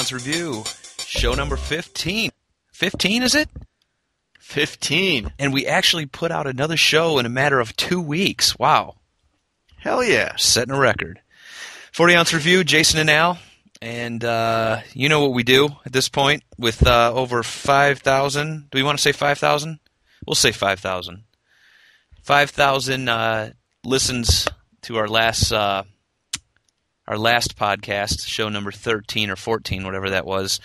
40 0.00 0.14
review, 0.14 0.64
show 0.98 1.34
number 1.34 1.56
15. 1.56 2.30
15 2.72 3.22
is 3.22 3.34
it? 3.34 3.50
15. 4.38 5.30
And 5.38 5.52
we 5.52 5.66
actually 5.66 6.06
put 6.06 6.30
out 6.30 6.46
another 6.46 6.78
show 6.78 7.18
in 7.18 7.26
a 7.26 7.28
matter 7.28 7.60
of 7.60 7.76
two 7.76 8.00
weeks. 8.00 8.58
Wow. 8.58 8.96
Hell 9.76 10.02
yeah. 10.02 10.36
Setting 10.36 10.72
a 10.72 10.78
record. 10.78 11.20
40 11.92 12.14
ounce 12.14 12.32
review, 12.32 12.64
Jason 12.64 12.98
and 12.98 13.10
Al. 13.10 13.38
And 13.82 14.24
uh, 14.24 14.80
you 14.94 15.10
know 15.10 15.20
what 15.20 15.34
we 15.34 15.42
do 15.42 15.68
at 15.84 15.92
this 15.92 16.08
point 16.08 16.44
with 16.56 16.86
uh, 16.86 17.12
over 17.14 17.42
5,000. 17.42 18.70
Do 18.70 18.78
we 18.78 18.82
want 18.82 18.96
to 18.96 19.02
say 19.02 19.12
5,000? 19.12 19.80
We'll 20.26 20.34
say 20.34 20.52
5,000. 20.52 21.24
5,000 22.22 23.08
uh, 23.08 23.50
listens 23.84 24.48
to 24.82 24.96
our 24.96 25.08
last 25.08 25.52
uh, 25.52 25.82
our 27.08 27.18
last 27.18 27.56
podcast, 27.56 28.26
show 28.26 28.48
number 28.48 28.70
13 28.72 29.30
or 29.30 29.36
14, 29.36 29.84
whatever 29.84 30.10
that 30.10 30.24
was. 30.26 30.60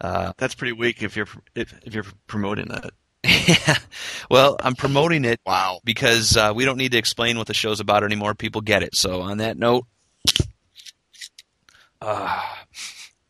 Uh, 0.00 0.32
That's 0.38 0.54
pretty 0.54 0.72
weak 0.72 1.02
if 1.02 1.16
you're 1.16 1.26
if, 1.54 1.74
if 1.84 1.94
you're 1.94 2.06
promoting 2.26 2.68
that. 2.68 2.90
yeah. 3.24 3.76
Well, 4.30 4.56
I'm 4.60 4.74
promoting 4.74 5.24
it 5.24 5.40
Wow. 5.46 5.80
because 5.84 6.36
uh, 6.36 6.52
we 6.54 6.64
don't 6.64 6.76
need 6.76 6.92
to 6.92 6.98
explain 6.98 7.38
what 7.38 7.46
the 7.46 7.54
show's 7.54 7.80
about 7.80 8.04
anymore. 8.04 8.34
People 8.34 8.60
get 8.60 8.82
it. 8.82 8.94
So 8.94 9.22
on 9.22 9.38
that 9.38 9.56
note, 9.56 9.86
uh, 12.00 12.42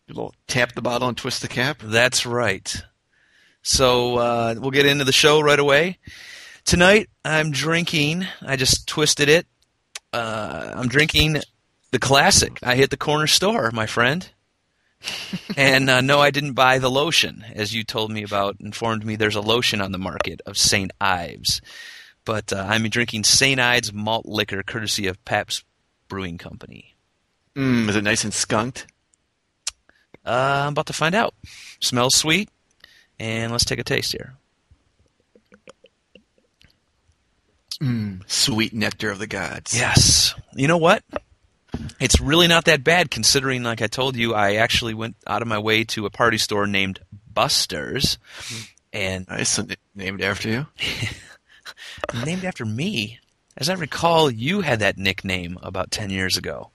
You 0.07 0.15
little 0.15 0.35
tap 0.47 0.73
the 0.75 0.83
bottle 0.83 1.09
and 1.09 1.17
twist 1.17 1.43
the 1.43 1.49
cap. 1.49 1.79
that's 1.83 2.27
right. 2.27 2.83
So 3.63 4.17
uh, 4.19 4.55
we'll 4.59 4.71
get 4.71 4.87
into 4.87 5.05
the 5.05 5.13
show 5.13 5.41
right 5.41 5.59
away. 5.59 5.99
Tonight 6.65 7.09
I'm 7.25 7.51
drinking. 7.51 8.27
I 8.43 8.57
just 8.57 8.87
twisted 8.87 9.29
it. 9.29 9.47
Uh, 10.13 10.73
I'm 10.75 10.89
drinking 10.89 11.41
the 11.91 11.99
classic. 11.99 12.59
I 12.63 12.75
hit 12.75 12.91
the 12.91 12.97
corner 12.97 13.27
store, 13.27 13.71
my 13.73 13.87
friend. 13.87 14.29
and 15.57 15.89
uh, 15.89 16.01
no, 16.01 16.21
I 16.21 16.31
didn't 16.31 16.55
buy 16.55 16.79
the 16.79 16.91
lotion, 16.91 17.45
as 17.55 17.75
you 17.75 17.85
told 17.85 18.11
me 18.11 18.23
about. 18.23 18.57
Informed 18.61 19.05
me 19.05 19.17
there's 19.17 19.37
a 19.37 19.41
lotion 19.41 19.81
on 19.81 19.93
the 19.93 19.99
market 19.99 20.41
of 20.45 20.57
St. 20.59 20.91
Ives, 21.01 21.61
but 22.25 22.53
uh, 22.53 22.67
I'm 22.69 22.89
drinking 22.89 23.25
St. 23.25 23.61
Ides 23.61 23.93
malt 23.93 24.27
liquor, 24.27 24.63
courtesy 24.63 25.07
of 25.07 25.25
Pabst 25.25 25.65
Brewing 26.09 26.37
Company. 26.37 26.97
Mm, 27.55 27.89
is 27.89 27.97
it 27.97 28.05
nice 28.05 28.25
and 28.25 28.35
skunked? 28.35 28.87
Uh, 30.27 30.65
I'm 30.67 30.73
about 30.73 30.87
to 30.87 30.93
find 30.93 31.15
out. 31.15 31.35
Smells 31.81 32.17
sweet, 32.17 32.51
and 33.21 33.53
let's 33.53 33.65
take 33.65 33.79
a 33.79 33.85
taste 33.85 34.13
here. 34.13 34.35
Mm, 37.81 38.29
sweet 38.29 38.75
nectar 38.75 39.11
of 39.11 39.21
the 39.21 39.29
gods. 39.29 39.79
Yes. 39.79 40.35
You 40.55 40.67
know 40.67 40.77
what? 40.79 41.05
It's 42.01 42.21
really 42.21 42.47
not 42.47 42.65
that 42.67 42.85
bad 42.85 43.11
considering, 43.11 43.63
like 43.63 43.83
I 43.83 43.87
told 43.89 44.17
you, 44.17 44.35
I 44.35 44.55
actually 44.55 44.95
went 44.95 45.17
out 45.27 45.43
of 45.43 45.49
my 45.49 45.59
way 45.59 45.85
to 45.85 46.07
a 46.07 46.11
party 46.11 46.39
store 46.39 46.67
named 46.67 47.01
Buster's, 47.33 48.19
and 48.93 49.27
Nice. 49.29 49.59
Named 49.95 50.23
after 50.23 50.49
you. 50.49 50.67
named 52.25 52.45
after 52.45 52.65
me. 52.65 53.19
As 53.57 53.69
I 53.69 53.75
recall, 53.75 54.31
you 54.31 54.61
had 54.61 54.79
that 54.81 54.97
nickname 54.99 55.59
about 55.63 55.91
10 55.91 56.11
years 56.11 56.37
ago. 56.37 56.71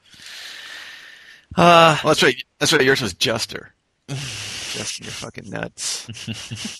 Uh, 1.55 1.97
Well, 2.03 2.13
that's 2.13 2.23
right. 2.23 2.35
That's 2.59 2.73
right. 2.73 2.81
Yours 2.83 3.01
was 3.01 3.13
Juster. 3.13 3.73
Justin, 4.09 5.05
you're 5.05 5.11
fucking 5.11 5.49
nuts. 5.49 6.79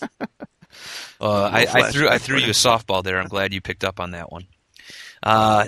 Uh, 1.20 1.44
I, 1.52 1.66
I 1.72 1.90
threw 1.92 2.08
I 2.08 2.18
threw 2.18 2.38
you 2.38 2.46
a 2.46 2.50
softball 2.50 3.04
there. 3.04 3.20
I'm 3.20 3.28
glad 3.28 3.54
you 3.54 3.60
picked 3.60 3.84
up 3.84 4.00
on 4.00 4.10
that 4.10 4.32
one. 4.32 4.46
Uh. 5.22 5.66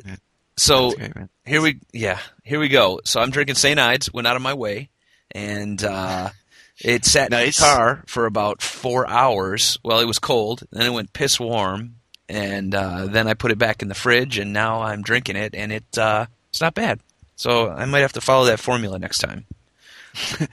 So 0.56 0.92
great, 0.92 1.12
here 1.44 1.60
we 1.62 1.80
yeah 1.92 2.18
here 2.44 2.58
we 2.60 2.68
go. 2.68 3.00
So 3.04 3.20
I'm 3.20 3.30
drinking 3.30 3.56
St. 3.56 3.78
Ides. 3.78 4.12
Went 4.12 4.26
out 4.26 4.36
of 4.36 4.42
my 4.42 4.54
way, 4.54 4.88
and 5.32 5.82
uh, 5.82 6.30
it 6.80 7.04
sat 7.04 7.30
Nice. 7.30 7.58
in 7.60 7.62
the 7.62 7.74
car 7.74 8.04
for 8.06 8.26
about 8.26 8.62
four 8.62 9.08
hours. 9.08 9.78
Well, 9.84 10.00
it 10.00 10.06
was 10.06 10.18
cold. 10.18 10.62
Then 10.70 10.86
it 10.86 10.92
went 10.92 11.12
piss 11.12 11.38
warm, 11.40 11.96
and 12.28 12.74
uh, 12.74 13.06
then 13.06 13.28
I 13.28 13.34
put 13.34 13.50
it 13.50 13.58
back 13.58 13.82
in 13.82 13.88
the 13.88 13.94
fridge, 13.94 14.38
and 14.38 14.52
now 14.52 14.82
I'm 14.82 15.02
drinking 15.02 15.36
it, 15.36 15.54
and 15.54 15.72
it 15.72 15.98
uh, 15.98 16.26
it's 16.50 16.60
not 16.60 16.74
bad. 16.74 17.00
So 17.36 17.68
I 17.70 17.84
might 17.84 18.00
have 18.00 18.14
to 18.14 18.20
follow 18.20 18.46
that 18.46 18.60
formula 18.60 18.98
next 18.98 19.18
time. 19.18 19.44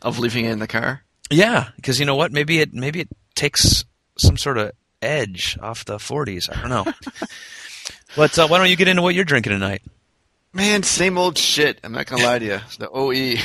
Of 0.00 0.18
leaving 0.18 0.46
it 0.46 0.52
in 0.52 0.58
the 0.58 0.66
car. 0.66 1.02
Yeah, 1.28 1.68
because 1.76 2.00
you 2.00 2.06
know 2.06 2.14
what? 2.14 2.32
Maybe 2.32 2.60
it 2.60 2.72
maybe 2.72 3.00
it 3.00 3.08
takes 3.34 3.84
some 4.16 4.38
sort 4.38 4.56
of 4.56 4.72
edge 5.02 5.58
off 5.60 5.84
the 5.84 5.98
40s. 5.98 6.48
I 6.50 6.60
don't 6.62 6.70
know. 6.70 6.92
but 8.16 8.38
uh, 8.38 8.46
why 8.48 8.58
don't 8.58 8.70
you 8.70 8.76
get 8.76 8.88
into 8.88 9.02
what 9.02 9.14
you're 9.14 9.24
drinking 9.24 9.52
tonight? 9.52 9.82
Man, 10.52 10.82
same 10.82 11.18
old 11.18 11.36
shit. 11.36 11.78
I'm 11.84 11.92
not 11.92 12.06
gonna 12.06 12.24
lie 12.24 12.38
to 12.38 12.44
you. 12.44 12.60
The 12.78 12.88
OE 12.90 13.36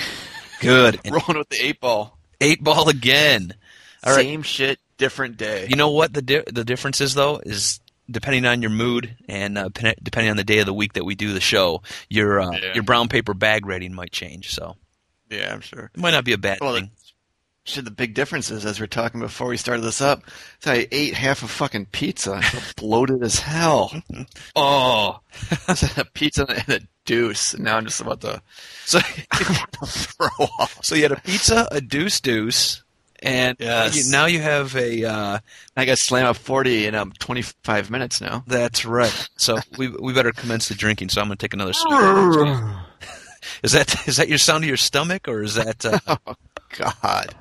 Good. 0.62 1.00
rolling 1.12 1.38
with 1.38 1.50
the 1.50 1.58
eight 1.66 1.80
ball. 1.80 2.18
Eight 2.40 2.64
ball 2.64 2.88
again. 2.90 3.54
All 4.04 4.16
right. 4.16 4.24
Same 4.26 4.42
shit, 4.44 4.80
different 4.98 5.38
day. 5.38 5.68
You 5.70 5.76
know 5.76 5.90
what 5.92 6.14
the 6.14 6.22
di- 6.22 6.44
the 6.52 6.64
difference 6.64 7.02
is 7.02 7.14
though 7.14 7.38
is 7.44 7.80
depending 8.10 8.46
on 8.46 8.62
your 8.62 8.72
mood 8.72 9.16
and 9.28 9.58
uh, 9.58 9.70
pen- 9.70 9.96
depending 10.02 10.32
on 10.32 10.38
the 10.38 10.44
day 10.44 10.60
of 10.60 10.66
the 10.66 10.74
week 10.74 10.94
that 10.94 11.04
we 11.06 11.16
do 11.16 11.34
the 11.34 11.40
show, 11.42 11.82
your 12.10 12.40
uh, 12.40 12.52
Yeah. 12.52 12.74
your 12.74 12.84
brown 12.84 13.10
paper 13.10 13.34
bag 13.34 13.66
rating 13.66 13.94
might 13.94 14.12
change. 14.12 14.52
So 14.54 14.76
yeah, 15.30 15.54
I'm 15.54 15.62
sure. 15.62 15.92
it 15.94 16.00
might 16.00 16.12
not 16.12 16.26
be 16.26 16.34
a 16.34 16.38
bad 16.38 16.60
Well, 16.62 16.76
thing. 16.76 16.92
Shit, 17.64 17.86
the 17.86 17.92
big 17.92 18.16
difference 18.16 18.50
is, 18.50 18.66
as 18.66 18.80
we 18.80 18.86
are 18.86 18.88
talking 18.88 19.20
before 19.20 19.48
we 19.48 19.56
started 19.56 19.84
this 19.84 20.02
up, 20.02 20.24
so 20.62 20.72
I 20.72 20.88
ate 20.92 21.14
half 21.14 21.44
a 21.44 21.48
fucking 21.48 21.88
pizza. 21.92 22.34
I 22.34 22.42
felt 22.42 22.76
bloated 22.76 23.24
as 23.24 23.40
hell. 23.40 23.92
Oh, 24.56 25.20
I 25.68 25.74
had 25.76 25.98
a 26.00 26.06
pizza 26.06 26.46
and 26.50 26.70
a 26.70 26.88
deuce, 27.06 27.54
and 27.54 27.64
now 27.64 27.78
I'm 27.78 27.86
just 27.86 28.02
about 28.02 28.22
to 28.22 28.42
So 28.86 29.00
throw 29.86 30.28
off. 30.60 30.80
so 30.84 30.96
you 30.96 31.04
had 31.04 31.12
a 31.12 31.22
pizza, 31.22 31.68
a 31.72 31.80
deuce 31.82 32.20
deuce, 32.20 32.84
and 33.22 33.56
Yes. 33.60 33.96
you, 33.96 34.12
now 34.12 34.26
you 34.26 34.42
have 34.42 34.76
a. 34.76 35.06
Uh, 35.06 35.40
I 35.78 35.86
got 35.86 36.00
slam 36.00 36.26
up 36.26 36.38
40 36.38 36.88
in 36.88 36.96
um, 36.96 37.14
25 37.20 37.92
minutes 37.92 38.20
now. 38.22 38.44
That's 38.48 38.84
right. 38.86 39.30
So 39.38 39.58
we 39.78 39.88
we 39.90 40.14
better 40.14 40.32
commence 40.32 40.68
the 40.68 40.74
drinking. 40.76 41.10
So 41.10 41.22
I'm 41.22 41.28
going 41.28 41.38
to 41.38 41.44
take 41.44 41.54
another. 41.54 41.74
swig. 41.74 41.94
Is 43.64 43.74
that 43.74 43.96
is 44.08 44.18
that 44.18 44.30
your 44.30 44.38
sound 44.38 44.64
of 44.64 44.68
your 44.68 44.78
stomach 44.78 45.28
or 45.28 45.44
is 45.44 45.56
that? 45.56 45.86
Uh, 45.86 46.00
oh 46.28 46.36
God, 46.78 47.36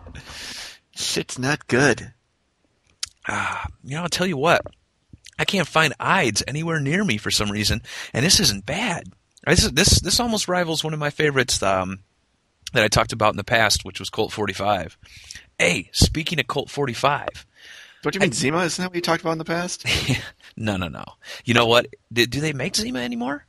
shit's 0.94 1.38
not 1.38 1.66
good. 1.66 2.12
ah, 3.28 3.66
you 3.84 3.96
know, 3.96 4.02
I'll 4.02 4.08
tell 4.08 4.26
you 4.26 4.36
what. 4.36 4.62
I 5.38 5.44
can't 5.46 5.66
find 5.68 5.94
Ides 5.98 6.42
anywhere 6.46 6.80
near 6.80 7.02
me 7.02 7.16
for 7.16 7.30
some 7.30 7.50
reason, 7.50 7.80
and 8.12 8.24
this 8.24 8.40
isn't 8.40 8.66
bad. 8.66 9.04
This 9.46 9.64
is, 9.64 9.72
this 9.72 10.00
this 10.00 10.20
almost 10.20 10.48
rivals 10.48 10.84
one 10.84 10.92
of 10.92 11.00
my 11.00 11.08
favorites 11.08 11.62
um, 11.62 12.00
that 12.74 12.84
I 12.84 12.88
talked 12.88 13.12
about 13.14 13.32
in 13.32 13.38
the 13.38 13.44
past, 13.44 13.84
which 13.84 13.98
was 13.98 14.10
Colt 14.10 14.32
45. 14.32 14.98
Hey, 15.58 15.88
speaking 15.92 16.38
of 16.40 16.46
Colt 16.46 16.68
45, 16.70 17.46
What 18.02 18.12
do 18.12 18.18
you 18.18 18.20
mean, 18.20 18.32
Zima? 18.32 18.64
Isn't 18.64 18.82
that 18.82 18.90
what 18.90 18.96
you 18.96 19.00
talked 19.00 19.22
about 19.22 19.32
in 19.32 19.38
the 19.38 19.44
past? 19.46 19.86
no, 20.56 20.76
no, 20.76 20.88
no. 20.88 21.04
You 21.44 21.54
know 21.54 21.66
what? 21.66 21.86
Do, 22.12 22.26
do 22.26 22.40
they 22.40 22.52
make 22.52 22.76
Zima 22.76 23.00
anymore? 23.00 23.46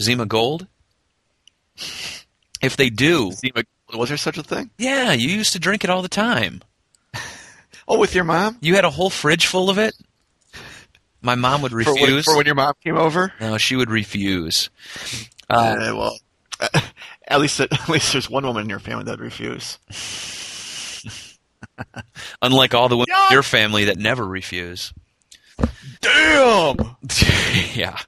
Zima 0.00 0.26
Gold? 0.26 0.68
If 2.62 2.76
they 2.76 2.88
do, 2.90 3.32
was 3.94 4.08
there 4.08 4.16
such 4.18 4.38
a 4.38 4.42
thing? 4.42 4.70
yeah, 4.78 5.12
you 5.12 5.28
used 5.28 5.52
to 5.52 5.58
drink 5.58 5.84
it 5.84 5.90
all 5.90 6.02
the 6.02 6.08
time. 6.08 6.62
Oh, 7.86 7.98
with 7.98 8.14
your 8.14 8.24
mom? 8.24 8.56
You 8.62 8.76
had 8.76 8.86
a 8.86 8.90
whole 8.90 9.10
fridge 9.10 9.46
full 9.46 9.68
of 9.68 9.76
it. 9.76 9.94
My 11.20 11.34
mom 11.34 11.60
would 11.60 11.70
For 11.72 11.92
when, 11.92 12.02
refuse. 12.04 12.24
for 12.24 12.34
when 12.34 12.46
your 12.46 12.54
mom 12.54 12.72
came 12.82 12.96
over? 12.96 13.30
no, 13.40 13.58
she 13.58 13.76
would 13.76 13.90
refuse. 13.90 14.70
Uh, 15.50 15.76
Uh, 15.78 15.94
well, 15.94 16.18
at 17.28 17.40
least 17.40 17.60
at 17.60 17.88
least 17.90 18.12
there's 18.12 18.30
one 18.30 18.46
woman 18.46 18.62
in 18.62 18.70
your 18.70 18.78
family 18.78 19.04
that 19.04 19.18
refuse. 19.20 19.78
unlike 22.40 22.72
all 22.74 22.88
the 22.88 22.96
women 22.96 23.14
in 23.28 23.32
your 23.34 23.42
family 23.42 23.84
that 23.84 23.98
never 23.98 24.26
refuse. 24.26 24.94
Damn, 26.00 26.96
yeah. 27.74 27.98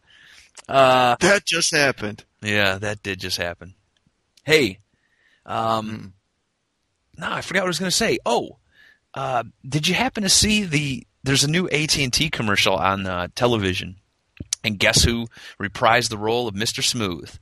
Uh, 0.68 1.16
that 1.20 1.44
just 1.44 1.70
happened. 1.74 2.24
Yeah, 2.42 2.78
that 2.78 3.02
did 3.02 3.20
just 3.20 3.36
happen. 3.38 3.74
Hey, 4.44 4.78
um, 5.44 6.12
no, 7.16 7.30
I 7.30 7.40
forgot 7.40 7.60
what 7.60 7.66
I 7.66 7.68
was 7.68 7.78
going 7.78 7.90
to 7.90 7.96
say. 7.96 8.18
Oh, 8.26 8.58
uh, 9.14 9.44
did 9.66 9.88
you 9.88 9.94
happen 9.94 10.22
to 10.22 10.28
see 10.28 10.64
the? 10.64 11.06
There's 11.22 11.44
a 11.44 11.50
new 11.50 11.68
AT 11.68 11.98
and 11.98 12.12
T 12.12 12.30
commercial 12.30 12.76
on 12.76 13.06
uh, 13.06 13.28
television, 13.34 13.96
and 14.62 14.78
guess 14.78 15.02
who 15.02 15.26
reprised 15.60 16.10
the 16.10 16.18
role 16.18 16.46
of 16.46 16.54
Mr. 16.54 16.84
Smooth? 16.84 17.36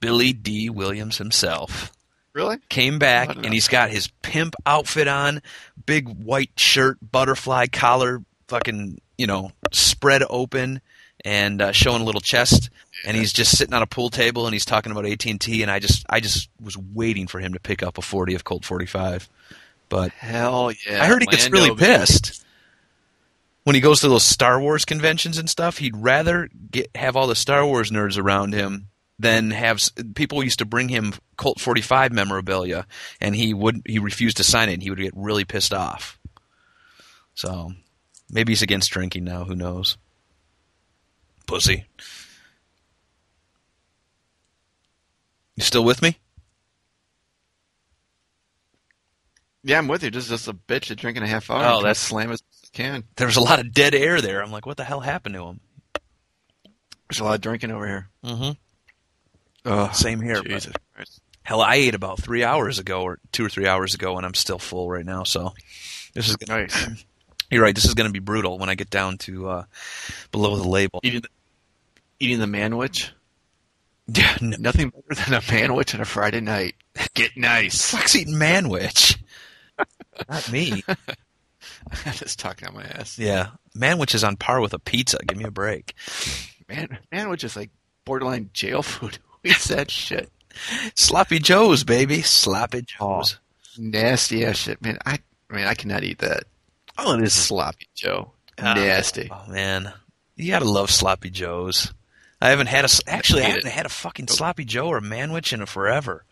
Billy 0.00 0.32
Dee 0.32 0.70
Williams 0.70 1.18
himself. 1.18 1.92
Really? 2.36 2.58
came 2.68 2.98
back 2.98 3.34
and 3.34 3.54
he's 3.54 3.66
got 3.66 3.88
his 3.88 4.08
pimp 4.20 4.56
outfit 4.66 5.08
on, 5.08 5.40
big 5.86 6.06
white 6.06 6.50
shirt, 6.56 6.98
butterfly 7.00 7.64
collar, 7.72 8.22
fucking 8.48 9.00
you 9.16 9.26
know 9.26 9.52
spread 9.72 10.22
open, 10.28 10.82
and 11.26 11.60
uh, 11.60 11.72
showing 11.72 12.00
a 12.00 12.04
little 12.04 12.20
chest. 12.20 12.70
And 13.04 13.16
he's 13.16 13.32
just 13.32 13.58
sitting 13.58 13.74
on 13.74 13.82
a 13.82 13.86
pool 13.86 14.08
table 14.08 14.46
and 14.46 14.54
he's 14.54 14.64
talking 14.64 14.92
about 14.92 15.04
AT 15.04 15.26
and 15.26 15.40
T. 15.40 15.62
And 15.62 15.70
I 15.70 15.80
just 15.80 16.06
I 16.08 16.20
just 16.20 16.48
was 16.60 16.76
waiting 16.78 17.26
for 17.26 17.40
him 17.40 17.52
to 17.52 17.60
pick 17.60 17.82
up 17.82 17.98
a 17.98 18.02
forty 18.02 18.34
of 18.34 18.44
Colt 18.44 18.64
forty 18.64 18.86
five, 18.86 19.28
but 19.88 20.12
Hell 20.12 20.72
yeah! 20.88 21.02
I 21.02 21.06
heard 21.06 21.22
he 21.22 21.26
gets 21.26 21.44
Lando, 21.44 21.58
really 21.58 21.76
pissed. 21.76 22.44
When 23.64 23.74
he 23.74 23.80
goes 23.80 24.00
to 24.00 24.08
those 24.08 24.22
Star 24.22 24.60
Wars 24.60 24.84
conventions 24.84 25.36
and 25.36 25.50
stuff, 25.50 25.78
he'd 25.78 25.96
rather 25.96 26.48
get 26.70 26.88
have 26.94 27.16
all 27.16 27.26
the 27.26 27.34
Star 27.34 27.66
Wars 27.66 27.90
nerds 27.90 28.16
around 28.18 28.54
him 28.54 28.88
then 29.18 29.50
have 29.50 29.80
people 30.14 30.44
used 30.44 30.58
to 30.58 30.66
bring 30.66 30.88
him 30.88 31.14
Colt 31.36 31.58
45 31.60 32.12
memorabilia, 32.12 32.86
and 33.20 33.34
he 33.34 33.54
would 33.54 33.82
he 33.86 33.98
refused 33.98 34.36
to 34.38 34.44
sign 34.44 34.68
it. 34.68 34.74
and 34.74 34.82
He 34.82 34.90
would 34.90 34.98
get 34.98 35.14
really 35.16 35.44
pissed 35.44 35.72
off. 35.72 36.18
So 37.34 37.72
maybe 38.30 38.52
he's 38.52 38.62
against 38.62 38.90
drinking 38.90 39.24
now. 39.24 39.44
Who 39.44 39.56
knows? 39.56 39.96
Pussy. 41.46 41.84
You 45.56 45.62
still 45.62 45.84
with 45.84 46.02
me? 46.02 46.18
Yeah, 49.64 49.78
I'm 49.78 49.88
with 49.88 50.02
you. 50.04 50.10
Just 50.10 50.28
just 50.28 50.48
a 50.48 50.52
bitch 50.52 50.90
at 50.90 50.98
drinking 50.98 51.22
a 51.24 51.26
half 51.26 51.50
hour. 51.50 51.58
Oh, 51.58 51.60
and 51.60 51.64
trying 51.68 51.78
to 51.80 51.82
that's- 51.84 51.98
slam 51.98 52.30
as 52.30 52.42
you 52.62 52.68
can. 52.72 53.04
There 53.16 53.26
was 53.26 53.36
a 53.36 53.40
lot 53.40 53.58
of 53.58 53.72
dead 53.72 53.94
air 53.94 54.20
there. 54.20 54.42
I'm 54.42 54.52
like, 54.52 54.66
what 54.66 54.76
the 54.76 54.84
hell 54.84 55.00
happened 55.00 55.34
to 55.34 55.44
him? 55.44 55.60
There's 57.08 57.20
a 57.20 57.24
lot 57.24 57.34
of 57.36 57.40
drinking 57.40 57.70
over 57.70 57.86
here. 57.86 58.08
Mm-hmm. 58.24 58.50
Oh, 59.64 59.90
Same 59.92 60.20
here. 60.20 60.42
Jesus. 60.42 60.72
Hell, 61.42 61.60
I 61.60 61.76
ate 61.76 61.94
about 61.94 62.20
three 62.20 62.42
hours 62.44 62.78
ago, 62.80 63.02
or 63.02 63.18
two 63.32 63.44
or 63.44 63.48
three 63.48 63.66
hours 63.68 63.94
ago, 63.94 64.16
and 64.16 64.26
I'm 64.26 64.34
still 64.34 64.58
full 64.58 64.88
right 64.90 65.04
now. 65.04 65.22
So 65.22 65.54
this 66.14 66.28
is 66.28 66.36
Nice. 66.48 67.04
you're 67.50 67.62
right. 67.62 67.74
This 67.74 67.84
is 67.84 67.94
going 67.94 68.08
to 68.08 68.12
be 68.12 68.18
brutal 68.18 68.58
when 68.58 68.68
I 68.68 68.74
get 68.74 68.90
down 68.90 69.18
to 69.18 69.48
uh, 69.48 69.64
below 70.32 70.56
the 70.56 70.66
label. 70.68 71.00
Eating 71.04 71.20
the, 71.22 71.28
eating 72.20 72.38
the 72.38 72.46
manwich. 72.46 73.10
Yeah, 74.08 74.36
no, 74.40 74.56
Nothing 74.60 74.90
better 74.90 75.20
than 75.24 75.34
a 75.34 75.40
manwich 75.40 75.92
on 75.92 76.00
a 76.00 76.04
Friday 76.04 76.40
night. 76.40 76.76
Get 77.14 77.36
nice. 77.36 77.90
fuck's 77.90 78.14
eating 78.14 78.34
manwich. 78.34 79.18
Not 80.28 80.52
me. 80.52 80.84
I'm 80.88 82.12
just 82.12 82.38
talking 82.38 82.68
on 82.68 82.74
my 82.74 82.84
ass. 82.84 83.18
Yeah, 83.18 83.48
manwich 83.76 84.14
is 84.14 84.22
on 84.22 84.36
par 84.36 84.60
with 84.60 84.74
a 84.74 84.78
pizza. 84.78 85.18
Give 85.26 85.36
me 85.36 85.44
a 85.44 85.50
break. 85.50 85.92
Man, 86.68 86.98
manwich 87.12 87.42
is 87.42 87.56
like 87.56 87.70
borderline 88.04 88.50
jail 88.52 88.82
food. 88.84 89.18
Who 89.42 89.48
eats 89.50 89.66
that 89.66 89.90
shit? 89.90 90.30
Sloppy 90.94 91.40
Joes, 91.40 91.82
baby, 91.82 92.22
sloppy 92.22 92.82
Joes. 92.82 93.40
Oh, 93.40 93.72
nasty 93.76 94.44
ass 94.44 94.56
shit, 94.56 94.80
man. 94.80 94.98
I, 95.04 95.18
I 95.50 95.56
mean, 95.56 95.66
I 95.66 95.74
cannot 95.74 96.04
eat 96.04 96.18
that. 96.18 96.44
Oh, 96.96 97.14
it 97.18 97.24
is 97.24 97.34
sloppy 97.34 97.88
Joe. 97.96 98.30
Ah, 98.56 98.74
nasty. 98.74 99.28
Oh 99.32 99.50
man, 99.50 99.92
you 100.36 100.52
gotta 100.52 100.64
love 100.64 100.92
sloppy 100.92 101.30
Joes. 101.30 101.92
I 102.40 102.50
haven't 102.50 102.66
had 102.68 102.84
a 102.84 102.88
actually 103.06 103.42
I 103.42 103.44
hate 103.46 103.50
haven't 103.52 103.66
it. 103.68 103.72
had 103.72 103.86
a 103.86 103.90
fucking 103.90 104.28
sloppy 104.28 104.64
Joe 104.64 104.88
or 104.88 104.98
a 104.98 105.02
manwich 105.02 105.52
in 105.52 105.62
a 105.62 105.66
forever. 105.66 106.24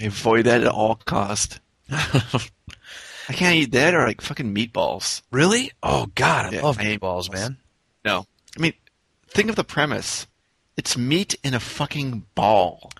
Avoid 0.00 0.46
that 0.46 0.60
at 0.62 0.68
all 0.68 0.96
cost. 0.96 1.60
I 1.90 3.32
can't 3.34 3.56
eat 3.56 3.72
that 3.72 3.94
or 3.94 4.06
like 4.06 4.20
fucking 4.20 4.54
meatballs. 4.54 5.22
Really? 5.30 5.70
Oh 5.82 6.06
God, 6.14 6.46
I 6.46 6.56
Yeah, 6.56 6.62
love 6.62 6.78
I 6.78 6.84
meatballs, 6.84 7.28
meatballs. 7.28 7.32
man. 7.32 7.56
No. 8.04 8.26
I 8.56 8.60
mean, 8.60 8.72
think 9.28 9.48
of 9.50 9.56
the 9.56 9.64
premise. 9.64 10.26
It's 10.76 10.96
meat 10.96 11.34
in 11.44 11.54
a 11.54 11.60
fucking 11.60 12.24
ball. 12.34 12.90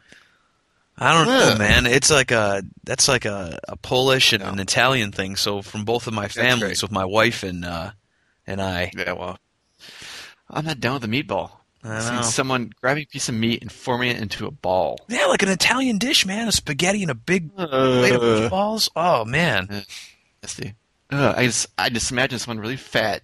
I 0.99 1.13
don't 1.13 1.27
know, 1.27 1.57
man. 1.59 1.87
It's 1.87 2.11
like 2.11 2.31
a 2.31 2.63
that's 2.85 3.09
like 3.09 3.25
a, 3.25 3.59
a 3.67 3.77
Polish 3.77 4.33
and 4.33 4.43
No. 4.43 4.51
an 4.51 4.61
Italian 4.61 5.11
thing. 5.11 5.37
So 5.37 5.63
from 5.63 5.85
both 5.85 6.07
of 6.07 6.13
my 6.15 6.29
families, 6.29 6.83
with 6.83 6.93
my 6.93 7.05
wife 7.05 7.43
and 7.43 7.65
uh, 7.65 7.93
and 8.47 8.61
I. 8.61 8.93
Yeah, 8.97 9.13
well, 9.13 9.39
I'm 10.51 10.65
not 10.65 10.81
down 10.81 11.01
with 11.01 11.11
the 11.11 11.23
meatball. 11.23 11.51
I 11.85 11.97
I've 11.97 12.03
seen 12.05 12.23
someone 12.23 12.73
grabbing 12.81 13.03
a 13.05 13.07
piece 13.07 13.29
of 13.29 13.35
meat 13.35 13.61
and 13.63 13.71
forming 13.73 14.11
it 14.11 14.21
into 14.21 14.47
a 14.47 14.51
ball. 14.51 14.99
Yeah, 15.09 15.27
like 15.27 15.43
an 15.43 15.49
Italian 15.49 15.99
dish, 15.99 16.25
man. 16.25 16.47
A 16.49 16.53
spaghetti 16.53 17.03
and 17.03 17.11
a 17.11 17.15
big 17.15 17.55
plate 17.57 17.69
of 18.15 18.23
Uh, 18.23 18.49
meatballs. 18.49 18.89
Oh 18.95 19.25
man, 19.25 19.85
nasty. 20.43 20.75
Ugh, 21.11 21.35
I 21.37 21.47
just, 21.47 21.67
I 21.77 21.89
just 21.91 22.11
imagine 22.13 22.39
someone 22.39 22.61
really 22.61 22.77
fat, 22.77 23.23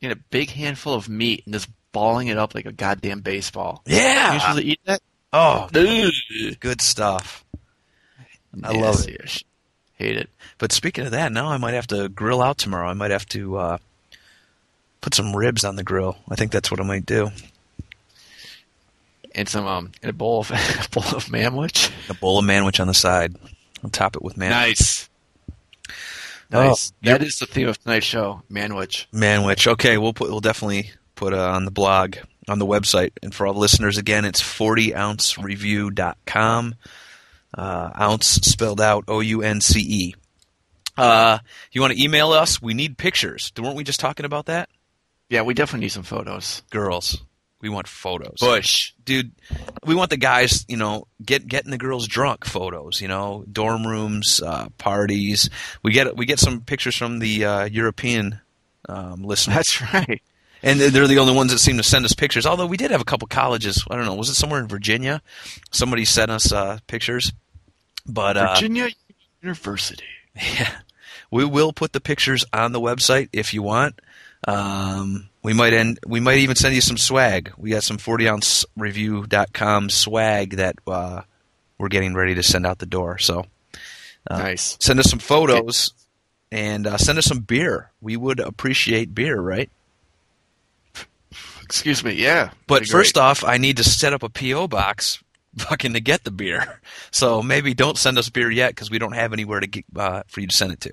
getting 0.00 0.16
a 0.16 0.20
big 0.30 0.50
handful 0.50 0.92
of 0.94 1.08
meat 1.08 1.42
and 1.46 1.54
just 1.54 1.68
balling 1.92 2.26
it 2.28 2.36
up 2.36 2.54
like 2.54 2.66
a 2.66 2.72
goddamn 2.72 3.20
baseball. 3.20 3.82
yeah. 3.86 4.28
You 4.28 4.34
usually 4.40 4.64
eat 4.72 4.80
that? 4.84 5.00
Oh, 5.32 5.68
good 5.72 6.80
stuff. 6.80 7.44
I 8.62 8.72
love 8.72 8.74
it. 8.74 8.80
Nasty-ish. 8.80 9.44
Hate 9.94 10.16
it. 10.16 10.30
But 10.58 10.72
speaking 10.72 11.04
of 11.04 11.12
that, 11.12 11.32
now 11.32 11.48
I 11.48 11.56
might 11.58 11.74
have 11.74 11.86
to 11.88 12.08
grill 12.08 12.42
out 12.42 12.58
tomorrow. 12.58 12.88
I 12.88 12.94
might 12.94 13.10
have 13.10 13.26
to 13.30 13.56
uh, 13.56 13.78
put 15.00 15.14
some 15.14 15.34
ribs 15.36 15.64
on 15.64 15.76
the 15.76 15.82
grill. 15.84 16.16
I 16.28 16.34
think 16.34 16.50
that's 16.52 16.70
what 16.70 16.80
I 16.80 16.84
might 16.84 17.06
do. 17.06 17.30
And 19.38 19.48
some 19.48 19.66
um, 19.66 19.92
and 20.02 20.10
a 20.10 20.12
bowl 20.12 20.40
of 20.40 20.50
a 20.50 20.88
bowl 20.90 21.04
of 21.16 21.26
manwich. 21.26 21.90
A 22.10 22.14
bowl 22.14 22.38
of 22.40 22.44
manwich 22.44 22.80
on 22.80 22.88
the 22.88 22.94
side. 22.94 23.36
I'll 23.84 23.90
top 23.90 24.16
it 24.16 24.22
with 24.22 24.36
man 24.36 24.50
Nice. 24.50 25.08
Oh, 26.52 26.68
Nice. 26.68 26.92
that 27.02 27.22
is 27.22 27.38
the 27.38 27.46
theme 27.46 27.68
of 27.68 27.78
tonight's 27.82 28.06
show, 28.06 28.42
manwich. 28.50 29.06
manwich. 29.12 29.66
Okay, 29.66 29.98
we'll 29.98 30.14
put 30.14 30.30
we'll 30.30 30.40
definitely 30.40 30.90
put 31.14 31.32
uh, 31.34 31.50
on 31.52 31.64
the 31.66 31.70
blog 31.70 32.16
on 32.48 32.58
the 32.58 32.66
website. 32.66 33.10
And 33.22 33.32
for 33.34 33.46
all 33.46 33.52
the 33.52 33.58
listeners, 33.60 33.98
again, 33.98 34.24
it's 34.24 34.40
40ouncereview.com. 34.42 36.74
Uh, 37.56 37.90
ounce 38.00 38.26
spelled 38.26 38.80
out 38.80 39.04
O 39.08 39.20
U 39.20 39.42
N 39.42 39.60
C 39.60 39.80
E. 39.80 40.14
Uh, 40.96 41.38
you 41.72 41.80
want 41.80 41.94
to 41.94 42.02
email 42.02 42.32
us? 42.32 42.60
We 42.60 42.74
need 42.74 42.98
pictures. 42.98 43.52
Weren't 43.58 43.76
we 43.76 43.84
just 43.84 44.00
talking 44.00 44.26
about 44.26 44.46
that? 44.46 44.68
Yeah, 45.30 45.42
we 45.42 45.54
definitely 45.54 45.84
need 45.84 45.92
some 45.92 46.02
photos. 46.02 46.62
Girls, 46.70 47.22
we 47.60 47.68
want 47.68 47.88
photos. 47.88 48.38
Bush. 48.40 48.92
dude, 49.04 49.32
we 49.84 49.94
want 49.94 50.10
the 50.10 50.16
guys, 50.16 50.64
you 50.68 50.76
know, 50.76 51.06
get 51.24 51.46
getting 51.46 51.70
the 51.70 51.78
girls 51.78 52.06
drunk 52.06 52.44
photos, 52.44 53.00
you 53.00 53.08
know, 53.08 53.44
dorm 53.50 53.86
rooms, 53.86 54.40
uh, 54.40 54.68
parties. 54.78 55.50
We 55.82 55.92
get 55.92 56.16
we 56.16 56.26
get 56.26 56.38
some 56.38 56.60
pictures 56.60 56.96
from 56.96 57.18
the 57.18 57.44
uh, 57.44 57.64
European 57.64 58.40
um, 58.88 59.22
listeners, 59.24 59.56
That's 59.56 59.82
right. 59.94 60.22
and 60.62 60.80
they're 60.80 61.08
the 61.08 61.18
only 61.18 61.34
ones 61.34 61.52
that 61.52 61.58
seem 61.58 61.76
to 61.78 61.82
send 61.82 62.04
us 62.04 62.14
pictures. 62.14 62.46
Although 62.46 62.66
we 62.66 62.76
did 62.76 62.90
have 62.90 63.00
a 63.00 63.04
couple 63.04 63.26
colleges. 63.28 63.84
I 63.90 63.96
don't 63.96 64.06
know, 64.06 64.14
was 64.14 64.28
it 64.28 64.34
somewhere 64.34 64.60
in 64.60 64.68
Virginia? 64.68 65.20
Somebody 65.70 66.04
sent 66.04 66.30
us 66.30 66.52
uh, 66.52 66.78
pictures, 66.86 67.32
but 68.06 68.36
uh, 68.36 68.54
Virginia 68.54 68.88
University. 69.42 70.04
yeah, 70.34 70.78
we 71.30 71.44
will 71.44 71.72
put 71.72 71.92
the 71.92 72.00
pictures 72.00 72.44
on 72.52 72.72
the 72.72 72.80
website 72.80 73.28
if 73.32 73.52
you 73.52 73.62
want. 73.62 74.00
Um, 74.46 75.28
we 75.48 75.54
might 75.54 75.72
end. 75.72 75.98
We 76.06 76.20
might 76.20 76.40
even 76.40 76.56
send 76.56 76.74
you 76.74 76.82
some 76.82 76.98
swag. 76.98 77.54
We 77.56 77.70
got 77.70 77.82
some 77.82 77.96
40 77.96 78.28
review.com 78.76 79.88
swag 79.88 80.56
that 80.56 80.76
uh, 80.86 81.22
we're 81.78 81.88
getting 81.88 82.12
ready 82.14 82.34
to 82.34 82.42
send 82.42 82.66
out 82.66 82.80
the 82.80 82.84
door. 82.84 83.16
So 83.16 83.46
Uh, 84.30 84.38
nice. 84.40 84.76
send 84.78 85.00
us 85.00 85.08
some 85.08 85.18
photos 85.18 85.94
and 86.52 86.86
uh, 86.86 86.98
send 86.98 87.16
us 87.16 87.24
some 87.24 87.40
beer. 87.40 87.90
We 88.02 88.14
would 88.14 88.40
appreciate 88.40 89.14
beer, 89.14 89.40
right? 89.40 89.70
Excuse 91.62 92.04
me. 92.04 92.12
Yeah. 92.12 92.50
But 92.66 92.84
first 92.86 93.14
great. 93.14 93.22
off, 93.22 93.42
I 93.42 93.56
need 93.56 93.78
to 93.78 93.84
set 93.84 94.12
up 94.12 94.22
a 94.22 94.28
PO 94.28 94.68
box, 94.68 95.22
fucking 95.56 95.94
to 95.94 96.00
get 96.00 96.24
the 96.24 96.30
beer. 96.30 96.78
So 97.10 97.42
maybe 97.42 97.72
don't 97.72 97.96
send 97.96 98.18
us 98.18 98.28
beer 98.28 98.50
yet 98.50 98.72
because 98.72 98.90
we 98.90 98.98
don't 98.98 99.12
have 99.14 99.32
anywhere 99.32 99.60
to 99.60 99.66
get, 99.66 99.86
uh, 99.96 100.24
for 100.28 100.42
you 100.42 100.46
to 100.46 100.54
send 100.54 100.72
it 100.72 100.80
to. 100.82 100.92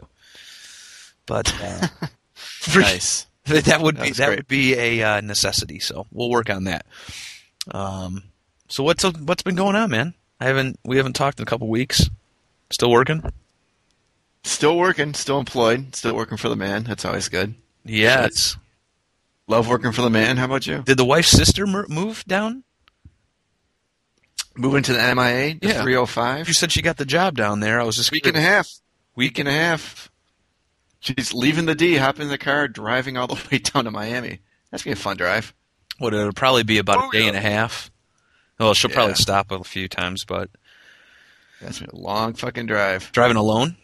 But 1.25 1.53
uh, 1.61 1.87
nice. 2.73 3.25
that 3.65 3.81
would 3.81 3.95
be 3.95 4.01
That's 4.07 4.17
that 4.17 4.25
great. 4.27 4.39
would 4.39 4.47
be 4.47 4.73
a 4.75 5.03
uh, 5.03 5.21
necessity. 5.21 5.79
So 5.79 6.07
we'll 6.11 6.29
work 6.29 6.49
on 6.49 6.63
that. 6.65 6.85
Um, 7.71 8.23
so 8.67 8.83
what's 8.83 9.03
what's 9.03 9.43
been 9.43 9.55
going 9.55 9.75
on, 9.75 9.91
man? 9.91 10.13
I 10.39 10.45
haven't 10.45 10.79
we 10.83 10.97
haven't 10.97 11.13
talked 11.13 11.39
in 11.39 11.43
a 11.43 11.45
couple 11.45 11.67
weeks. 11.67 12.09
Still 12.71 12.91
working? 12.91 13.23
Still 14.43 14.77
working. 14.77 15.13
Still 15.13 15.39
employed. 15.39 15.95
Still 15.95 16.15
working 16.15 16.37
for 16.37 16.49
the 16.49 16.55
man. 16.55 16.83
That's 16.83 17.05
always 17.05 17.29
good. 17.29 17.55
Yes. 17.83 18.57
Love 19.47 19.67
working 19.67 19.91
for 19.91 20.01
the 20.01 20.09
man. 20.09 20.37
How 20.37 20.45
about 20.45 20.65
you? 20.65 20.81
Did 20.81 20.97
the 20.97 21.05
wife's 21.05 21.29
sister 21.29 21.67
move 21.67 22.23
down? 22.25 22.63
Moving 24.57 24.83
to 24.83 24.93
the 24.93 24.99
MIA. 25.15 25.55
The 25.61 25.67
Yeah. 25.67 25.81
305. 25.83 26.47
You 26.47 26.53
said 26.53 26.71
she 26.71 26.81
got 26.81 26.97
the 26.97 27.05
job 27.05 27.35
down 27.35 27.59
there. 27.59 27.79
I 27.79 27.83
was 27.83 27.95
just 27.97 28.11
Week 28.11 28.25
and 28.25 28.37
a 28.37 28.41
half. 28.41 28.69
Week 29.15 29.37
and 29.37 29.47
a 29.47 29.51
half. 29.51 30.09
She's 31.05 31.33
leaving 31.33 31.65
the 31.67 31.75
D, 31.75 31.97
hopping 31.97 32.23
in 32.23 32.29
the 32.29 32.37
car, 32.37 32.67
driving 32.67 33.15
all 33.17 33.27
the 33.27 33.35
way 33.51 33.59
down 33.59 33.85
to 33.85 33.91
Miami. 33.91 34.39
That's 34.71 34.83
gonna 34.83 34.95
be 34.95 34.99
a 34.99 35.03
fun 35.03 35.17
drive. 35.17 35.53
What 35.99 36.13
it'll 36.13 36.33
probably 36.33 36.63
be 36.63 36.79
about 36.79 36.97
Oh, 36.97 37.09
a 37.09 37.11
day 37.11 37.21
yeah. 37.21 37.27
and 37.27 37.37
a 37.37 37.41
half. 37.41 37.91
Well, 38.59 38.73
she'll 38.73 38.89
probably 38.91 39.15
stop 39.15 39.51
a 39.51 39.63
few 39.63 39.87
times, 39.87 40.25
but 40.25 40.49
That's 41.61 41.81
a 41.81 41.87
long 41.95 42.33
fucking 42.33 42.65
drive. 42.65 43.11
driving 43.11 43.37
alone. 43.37 43.77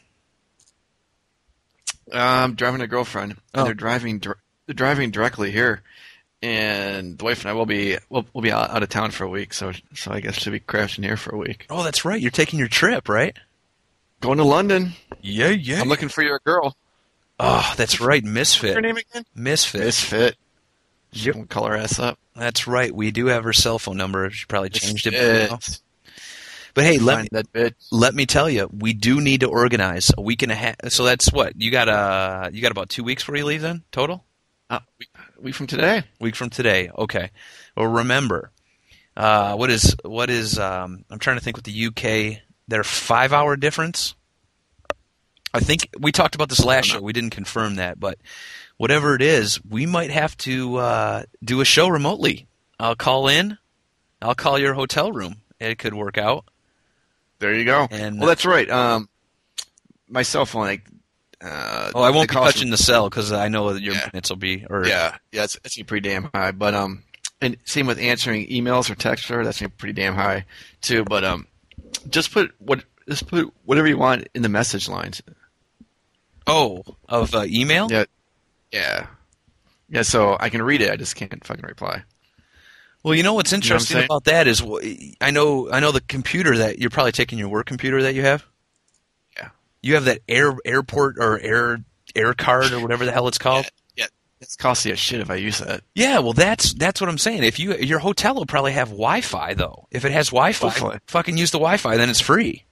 Um, 2.11 2.55
driving 2.55 2.81
a 2.81 2.87
girlfriend, 2.87 3.31
and 3.53 3.61
Oh. 3.61 3.63
they're 3.65 3.73
driving. 3.73 4.19
They're 4.19 4.73
driving 4.73 5.11
directly 5.11 5.51
here, 5.51 5.81
and 6.41 7.17
the 7.17 7.23
wife 7.23 7.41
and 7.41 7.49
I 7.49 7.53
will 7.53 7.65
be 7.65 7.97
we'll, 8.09 8.25
we'll 8.33 8.41
be 8.41 8.51
out, 8.51 8.69
out 8.71 8.83
of 8.83 8.89
town 8.89 9.11
for 9.11 9.23
a 9.25 9.29
week. 9.29 9.53
So 9.53 9.71
so 9.93 10.11
I 10.11 10.19
guess 10.19 10.35
she'll 10.35 10.51
be 10.51 10.59
crashing 10.59 11.03
here 11.03 11.17
for 11.17 11.33
a 11.35 11.37
week. 11.37 11.67
Oh, 11.69 11.83
that's 11.83 12.03
right. 12.03 12.19
You're 12.19 12.31
taking 12.31 12.59
your 12.59 12.67
trip, 12.67 13.07
right? 13.07 13.37
Going 14.19 14.37
to 14.39 14.43
London. 14.43 14.93
Yeah, 15.21 15.49
yeah. 15.49 15.81
I'm 15.81 15.87
looking 15.89 16.09
for 16.09 16.21
your 16.23 16.39
girl. 16.45 16.75
Oh, 17.41 17.73
that's 17.77 17.99
right. 17.99 18.23
What's 18.23 18.27
her 18.27 18.67
Misfit. 18.67 18.81
name 18.81 18.97
again? 18.97 19.25
Misfit. 19.35 19.81
Misfit. 19.81 20.35
Yep. 21.13 21.35
We'll 21.35 21.45
call 21.45 21.65
her 21.65 21.75
ass 21.75 21.99
up. 21.99 22.17
That's 22.35 22.67
right. 22.67 22.93
We 22.95 23.11
do 23.11 23.25
have 23.27 23.43
her 23.43 23.51
cell 23.53 23.79
phone 23.79 23.97
number. 23.97 24.29
She 24.29 24.45
probably 24.45 24.69
changed 24.69 25.07
it. 25.07 25.49
by 25.49 25.53
now. 25.55 25.59
But 26.73 26.85
hey, 26.85 26.99
let 26.99 27.23
me, 27.23 27.27
that 27.33 27.51
bitch. 27.51 27.73
let 27.91 28.15
me 28.15 28.25
tell 28.25 28.49
you, 28.49 28.69
we 28.71 28.93
do 28.93 29.19
need 29.19 29.41
to 29.41 29.47
organize 29.49 30.09
a 30.17 30.21
week 30.21 30.41
and 30.41 30.53
a 30.53 30.55
half. 30.55 30.75
So 30.87 31.03
that's 31.03 31.29
what 31.33 31.59
you 31.61 31.69
got. 31.69 31.89
Uh, 31.89 32.49
you 32.53 32.61
got 32.61 32.71
about 32.71 32.87
two 32.87 33.03
weeks 33.03 33.23
before 33.23 33.35
you 33.35 33.43
leave, 33.45 33.61
then 33.61 33.83
total. 33.91 34.23
Uh, 34.69 34.79
week, 34.97 35.09
week 35.37 35.53
from 35.55 35.67
today. 35.67 36.03
Week 36.21 36.33
from 36.33 36.49
today. 36.49 36.89
Okay. 36.97 37.31
Well, 37.75 37.87
remember, 37.87 38.51
Uh, 39.17 39.55
what 39.55 39.69
is 39.69 39.93
what 40.05 40.29
is? 40.29 40.57
Um, 40.57 41.03
I'm 41.09 41.19
trying 41.19 41.35
to 41.37 41.43
think 41.43 41.57
with 41.57 41.65
the 41.65 41.87
UK. 41.87 42.41
Their 42.69 42.85
five 42.85 43.33
hour 43.33 43.57
difference. 43.57 44.15
I 45.53 45.59
think 45.59 45.89
we 45.99 46.11
talked 46.11 46.35
about 46.35 46.49
this 46.49 46.63
last 46.63 46.85
show. 46.87 47.01
We 47.01 47.13
didn't 47.13 47.31
confirm 47.31 47.75
that, 47.75 47.99
but 47.99 48.17
whatever 48.77 49.15
it 49.15 49.21
is, 49.21 49.63
we 49.65 49.85
might 49.85 50.11
have 50.11 50.37
to 50.39 50.77
uh, 50.77 51.23
do 51.43 51.61
a 51.61 51.65
show 51.65 51.87
remotely. 51.89 52.47
I'll 52.79 52.95
call 52.95 53.27
in. 53.27 53.57
I'll 54.21 54.35
call 54.35 54.57
your 54.57 54.73
hotel 54.73 55.11
room. 55.11 55.37
It 55.59 55.77
could 55.77 55.93
work 55.93 56.17
out. 56.17 56.45
There 57.39 57.53
you 57.53 57.65
go. 57.65 57.87
And- 57.91 58.19
well, 58.19 58.27
that's 58.27 58.45
right. 58.45 58.69
Um, 58.69 59.09
my 60.07 60.21
cell 60.23 60.45
phone, 60.45 60.61
like, 60.61 60.83
uh, 61.43 61.91
Oh, 61.95 62.01
I 62.03 62.11
won't 62.11 62.29
be 62.29 62.35
touching 62.35 62.69
the 62.69 62.77
cell 62.77 63.09
because 63.09 63.31
I 63.31 63.47
know 63.47 63.73
that 63.73 63.81
your 63.81 63.95
Yeah. 63.95 64.09
minutes 64.13 64.29
will 64.29 64.37
be. 64.37 64.65
Or 64.69 64.85
Yeah, 64.85 65.17
yeah, 65.31 65.43
it's, 65.43 65.57
it's 65.63 65.81
pretty 65.83 66.07
damn 66.07 66.29
high. 66.33 66.51
But 66.51 66.75
um, 66.75 67.03
and 67.41 67.57
same 67.65 67.87
with 67.87 67.97
answering 67.99 68.47
emails 68.47 68.89
or 68.91 68.95
text 68.95 69.29
or 69.31 69.43
that's 69.43 69.61
pretty 69.77 69.93
damn 69.93 70.13
high 70.13 70.45
too. 70.81 71.03
But 71.03 71.23
um, 71.23 71.47
just 72.09 72.31
put 72.31 72.53
what 72.59 72.83
just 73.09 73.27
put 73.27 73.51
whatever 73.65 73.87
you 73.87 73.97
want 73.97 74.27
in 74.35 74.43
the 74.43 74.49
message 74.49 74.87
lines. 74.87 75.21
Oh, 76.47 76.83
of 77.07 77.33
uh, 77.33 77.45
email. 77.47 77.87
Yeah, 77.91 78.05
yeah, 78.71 79.07
yeah. 79.89 80.01
So 80.01 80.37
I 80.39 80.49
can 80.49 80.61
read 80.61 80.81
it. 80.81 80.91
I 80.91 80.95
just 80.95 81.15
can't 81.15 81.45
fucking 81.45 81.65
reply. 81.65 82.03
Well, 83.03 83.15
you 83.15 83.23
know 83.23 83.33
what's 83.33 83.51
know 83.51 83.55
what 83.57 83.63
interesting 83.63 84.03
about 84.03 84.25
that 84.25 84.47
is 84.47 84.63
I 85.19 85.31
know 85.31 85.71
I 85.71 85.79
know 85.79 85.91
the 85.91 86.01
computer 86.01 86.57
that 86.57 86.79
you're 86.79 86.91
probably 86.91 87.11
taking 87.11 87.39
your 87.39 87.49
work 87.49 87.65
computer 87.65 88.03
that 88.03 88.13
you 88.13 88.21
have. 88.21 88.45
Yeah. 89.37 89.49
You 89.81 89.95
have 89.95 90.05
that 90.05 90.19
air 90.27 90.55
airport 90.65 91.17
or 91.17 91.39
air 91.39 91.83
air 92.15 92.33
card 92.33 92.71
or 92.71 92.79
whatever 92.79 93.05
the 93.05 93.11
hell 93.11 93.27
it's 93.27 93.37
called. 93.37 93.65
Yeah, 93.97 94.05
it's 94.39 94.55
costly 94.55 94.91
as 94.93 94.99
shit 94.99 95.19
if 95.19 95.29
I 95.29 95.35
use 95.35 95.59
that. 95.59 95.81
Yeah, 95.95 96.19
well, 96.19 96.33
that's 96.33 96.73
that's 96.73 97.01
what 97.01 97.09
I'm 97.09 97.17
saying. 97.17 97.43
If 97.43 97.59
you 97.59 97.75
your 97.75 97.99
hotel 97.99 98.35
will 98.35 98.45
probably 98.45 98.71
have 98.71 98.87
Wi-Fi 98.89 99.55
though. 99.55 99.87
If 99.91 100.05
it 100.05 100.11
has 100.11 100.29
Wi-Fi, 100.29 100.69
Hopefully. 100.69 100.99
fucking 101.07 101.37
use 101.37 101.51
the 101.51 101.57
Wi-Fi, 101.59 101.97
then 101.97 102.09
it's 102.09 102.21
free. 102.21 102.65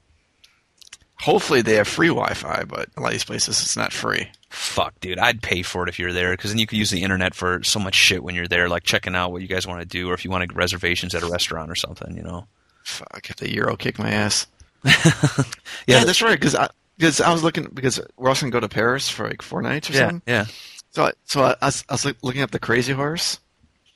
Hopefully 1.22 1.62
they 1.62 1.76
have 1.76 1.88
free 1.88 2.08
Wi-Fi, 2.08 2.64
but 2.64 2.88
a 2.96 3.02
lot 3.02 3.08
of 3.08 3.12
these 3.14 3.26
places 3.26 3.62
it's 3.62 3.76
not 3.76 3.92
free. 3.92 4.28
Fuck, 4.50 5.00
dude, 5.02 5.20
I'd 5.20 5.42
pay 5.42 5.62
for 5.64 5.84
it 5.84 5.90
if 5.90 6.00
you're 6.00 6.14
there 6.14 6.32
because 6.32 6.52
then 6.52 6.60
you 6.60 6.66
could 6.66 6.78
use 6.80 6.90
the 6.92 7.04
internet 7.04 7.36
for 7.36 7.62
so 7.64 7.78
much 7.80 7.94
shit 7.96 8.24
when 8.24 8.36
you're 8.36 8.48
there, 8.48 8.70
like 8.70 8.84
checking 8.84 9.16
out 9.16 9.32
what 9.32 9.42
you 9.42 9.48
guys 9.48 9.68
want 9.68 9.82
to 9.82 9.86
do, 9.86 10.10
or 10.10 10.14
if 10.14 10.24
you 10.24 10.32
want 10.32 10.44
to 10.44 10.48
get 10.48 10.56
reservations 10.56 11.14
at 11.14 11.22
a 11.24 11.28
restaurant 11.28 11.70
or 11.70 11.76
something, 11.76 12.16
you 12.16 12.24
know. 12.24 12.48
Fuck 12.84 13.30
if 13.30 13.36
the 13.36 13.54
euro 13.54 13.76
kick 13.76 14.00
my 14.00 14.10
ass. 14.12 14.48
Yeah, 14.86 15.44
Yeah, 15.88 16.04
that's 16.06 16.22
right. 16.22 16.40
Because 16.40 16.56
I 16.56 16.70
because 16.98 17.20
I 17.22 17.32
was 17.34 17.44
looking 17.44 17.66
because 17.74 18.00
we're 18.18 18.30
also 18.30 18.46
gonna 18.46 18.52
go 18.52 18.60
to 18.62 18.70
Paris 18.70 19.10
for 19.10 19.28
like 19.28 19.42
four 19.42 19.62
nights 19.62 19.90
or 19.90 19.94
Yeah, 19.94 20.00
something. 20.10 20.22
yeah. 20.26 20.46
So 20.92 21.04
I, 21.06 21.12
so 21.26 21.44
I, 21.44 21.56
I 21.62 21.66
was, 21.68 21.84
I 21.90 21.94
was 21.94 22.06
looking 22.24 22.42
up 22.42 22.52
the 22.52 22.60
Crazy 22.60 22.94
Horse. 22.94 23.40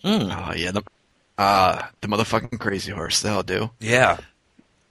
Mm, 0.04 0.30
Oh 0.50 0.54
yeah, 0.54 0.72
the 0.72 0.84
uh 1.38 1.82
the 2.02 2.08
motherfucking 2.10 2.60
Crazy 2.60 2.92
Horse. 2.92 3.22
That'll 3.22 3.44
do. 3.44 3.72
yeah. 3.80 4.18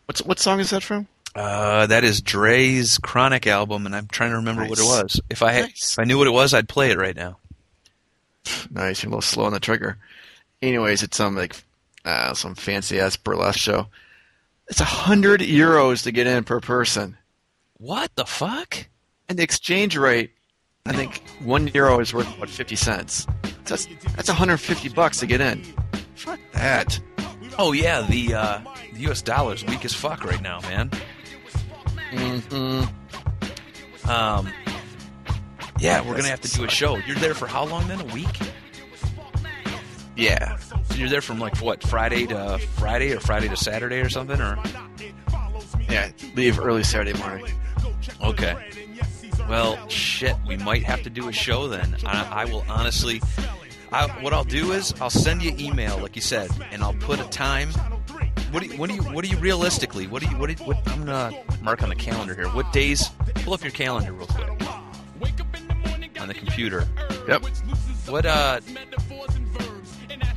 What's 0.07 0.23
what 0.23 0.39
song 0.39 0.59
is 0.61 0.71
that 0.71 0.83
from? 0.83 1.07
Uh, 1.35 1.87
that 1.87 2.05
is 2.05 2.21
Dre's 2.21 2.99
Chronic 2.99 3.47
album, 3.47 3.87
and 3.87 3.97
I'm 3.97 4.07
trying 4.07 4.31
to 4.31 4.37
remember 4.37 4.65
what 4.67 4.79
it 4.79 4.83
was. 4.85 5.21
If 5.31 5.43
I 5.43 5.53
had, 5.53 5.63
Nice. 5.67 5.93
if 5.95 5.99
I 5.99 6.05
knew 6.05 6.19
what 6.19 6.27
it 6.27 6.33
was, 6.33 6.53
I'd 6.53 6.69
play 6.69 6.91
it 6.91 6.99
right 6.99 7.17
now. 7.17 7.39
Nice, 8.71 9.03
you're 9.03 9.09
a 9.09 9.13
little 9.13 9.23
slow 9.23 9.45
on 9.45 9.53
the 9.53 9.61
trigger. 9.61 9.97
Anyways, 10.61 11.03
it's 11.03 11.17
some 11.17 11.35
like 11.37 11.57
uh, 12.05 12.35
some 12.35 12.55
fancy 12.55 13.01
ass 13.01 13.17
burlesque 13.17 13.59
show. 13.59 13.87
It's 14.69 14.81
a 14.81 14.85
hundred 14.85 15.41
euros 15.41 16.03
to 16.05 16.13
get 16.13 16.27
in 16.27 16.45
per 16.45 16.61
person, 16.61 17.17
What 17.79 18.11
the 18.15 18.25
fuck? 18.25 18.87
and 19.29 19.39
the 19.39 19.43
exchange 19.43 19.97
rate, 19.97 20.31
I 20.87 20.93
think 20.93 21.23
one 21.43 21.69
euro 21.69 22.01
is 22.01 22.13
worth 22.13 22.35
about 22.37 22.49
fifty 22.51 22.77
cents. 22.77 23.27
So 23.65 23.77
that's 23.77 23.87
that's 24.17 24.29
150 24.29 24.89
bucks 24.91 25.19
to 25.21 25.27
get 25.27 25.41
in. 25.41 25.63
Fuck 26.15 26.41
that. 26.53 26.99
Oh 27.59 27.73
yeah, 27.73 28.03
the 28.03 28.35
uh, 28.35 28.61
the 28.93 29.01
U.S. 29.03 29.23
dollar's 29.23 29.65
weak 29.65 29.85
as 29.85 29.93
fuck 29.95 30.25
right 30.25 30.41
now, 30.43 30.61
man. 30.63 30.91
Mm-hmm. 32.13 34.11
Um, 34.11 34.49
yeah, 35.79 36.01
we're 36.07 36.17
gonna 36.17 36.29
have 36.29 36.41
to 36.43 36.51
do 36.51 36.65
a 36.65 36.69
show. 36.69 36.97
You're 36.97 37.17
there 37.17 37.35
for 37.35 37.47
how 37.47 37.65
long 37.65 37.89
then? 37.89 38.01
A 38.01 38.05
week? 38.15 38.39
Yeah. 40.17 40.59
You're 40.95 41.09
there 41.09 41.23
from 41.23 41.39
like 41.39 41.57
what 41.63 41.83
Friday 41.83 42.27
to 42.27 42.59
Friday 42.77 43.13
or 43.13 43.21
Friday 43.21 43.49
to 43.49 43.57
Saturday 43.57 44.01
or 44.01 44.09
something? 44.11 44.41
Or 44.41 44.59
Yeah. 45.89 46.11
Leave 46.37 46.59
early 46.61 46.85
Saturday 46.85 47.19
morning. 47.19 47.47
okay. 48.23 48.57
Well, 49.49 49.89
shit, 49.89 50.37
we 50.47 50.57
might 50.57 50.83
have 50.85 51.03
to 51.03 51.11
do 51.11 51.29
a 51.29 51.33
show 51.33 51.69
then. 51.69 51.97
I, 52.07 52.43
I 52.43 52.45
will 52.45 52.65
honestly. 52.69 53.21
I, 53.91 54.07
what 54.23 54.33
I'll 54.33 54.45
do 54.45 54.73
is 54.73 54.95
I'll 55.03 55.11
send 55.11 55.43
you 55.43 55.55
email, 55.59 55.99
like 55.99 56.17
you 56.17 56.23
said, 56.23 56.51
and 56.71 56.83
I'll 56.83 56.95
put 56.95 57.21
a 57.21 57.25
time. 57.25 57.71
What 58.53 58.63
do 58.63 58.69
you, 58.69 58.77
what 58.77 58.91
do 58.91 58.95
you, 58.95 59.03
what 59.03 59.25
do 59.25 59.31
you 59.31 59.39
realistically? 59.39 60.07
What 60.07 60.23
do 60.23 60.29
you, 60.29 60.37
what, 60.37 60.47
do 60.49 60.53
you, 60.53 60.69
what? 60.69 60.77
I'm 60.89 61.07
gonna 61.07 61.33
mark 61.63 61.83
on 61.83 61.89
the 61.89 61.95
calendar 61.95 62.35
here. 62.35 62.49
What 62.49 62.71
days? 62.73 63.09
Pull 63.37 63.55
up 63.55 63.63
your 63.63 63.73
calendar 63.73 64.13
real 64.13 64.27
quick 64.27 64.49
on 66.23 66.29
the 66.29 66.35
computer. 66.35 66.87
Yep. 67.29 67.45
What 68.07 68.25
uh? 68.25 68.61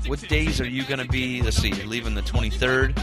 What 0.07 0.21
days 0.21 0.59
are 0.59 0.67
you 0.67 0.83
gonna 0.83 1.05
be? 1.05 1.41
Let's 1.41 1.57
see. 1.57 1.69
You're 1.69 1.87
leaving 1.87 2.15
the 2.15 2.21
23rd. 2.21 2.99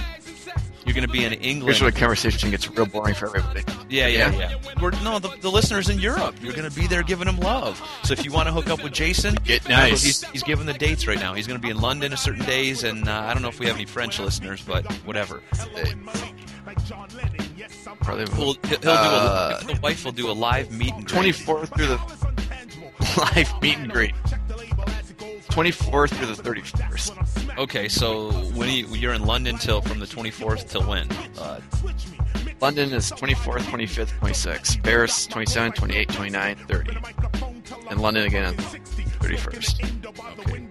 You're 0.85 0.95
gonna 0.95 1.09
be 1.09 1.25
in 1.25 1.33
England. 1.35 1.63
Here's 1.65 1.81
where 1.83 1.91
the 1.91 1.99
conversation 1.99 2.51
gets 2.51 2.69
real 2.69 2.87
boring 2.87 3.15
for 3.15 3.27
everybody. 3.37 3.63
Yeah, 3.89 4.07
yeah, 4.09 4.31
yeah. 4.37 4.55
We're, 4.81 4.91
no, 5.03 5.19
the, 5.19 5.29
the 5.41 5.51
listeners 5.51 5.89
in 5.89 5.99
Europe. 5.99 6.35
You're 6.41 6.55
going 6.55 6.69
to 6.69 6.75
be 6.75 6.87
there 6.87 7.03
giving 7.03 7.27
them 7.27 7.39
love. 7.39 7.81
So 8.05 8.13
if 8.15 8.25
you 8.25 8.33
want 8.33 8.49
to 8.49 8.53
hook 8.53 8.69
up 8.69 8.83
with 8.83 8.93
Jason, 8.93 9.35
Get 9.45 9.69
nice. 9.69 10.03
He's, 10.03 10.25
he's 10.31 10.43
giving 10.43 10.67
the 10.67 10.73
dates 10.73 11.07
right 11.07 11.19
now. 11.19 11.35
He's 11.35 11.47
going 11.47 11.61
to 11.61 11.63
be 11.63 11.71
in 11.71 11.79
London 11.81 12.13
a 12.13 12.17
certain 12.17 12.45
days, 12.47 12.83
and 12.85 13.07
uh, 13.09 13.13
I 13.13 13.33
don't 13.35 13.43
know 13.43 13.49
if 13.49 13.61
we 13.61 13.67
have 13.67 13.77
any 13.77 13.85
French 13.85 14.19
listeners, 14.19 14.63
but 14.63 14.91
whatever. 15.05 15.43
Probably 18.01 18.25
We'll, 18.37 18.55
he'll 18.55 18.79
do 18.81 18.89
Uh, 18.89 19.59
a, 19.61 19.67
the 19.67 19.81
wife 19.83 20.05
will 20.05 20.13
do 20.13 20.31
a 20.31 20.33
live 20.33 20.71
meet 20.73 20.95
and 20.95 21.07
greet. 21.07 21.35
24th 21.35 21.77
through 21.77 21.87
the 21.87 21.99
live 23.37 23.63
meet 23.63 23.79
and 23.79 23.93
greet. 23.93 24.15
24th 25.53 26.09
through 26.15 26.35
the 26.35 26.43
31st. 26.43 27.59
Okay, 27.59 27.87
so 27.87 28.31
when 28.55 28.71
you, 28.71 28.87
you're 28.95 29.13
in 29.13 29.27
London 29.27 29.59
till 29.59 29.83
from 29.83 29.99
the 29.99 30.07
24th 30.07 30.71
till 30.71 30.83
when? 30.85 31.07
Uh, 31.39 31.61
London 32.63 32.93
is 32.95 33.11
24th, 33.11 33.61
25th, 33.65 34.19
26th. 34.21 34.83
Paris 34.83 35.27
27, 35.27 35.73
28, 35.73 36.09
29, 36.09 36.57
30. 36.57 36.97
And 37.91 38.01
London 38.01 38.25
again 38.25 38.55
31st. 38.55 39.85
okay, 40.39 40.63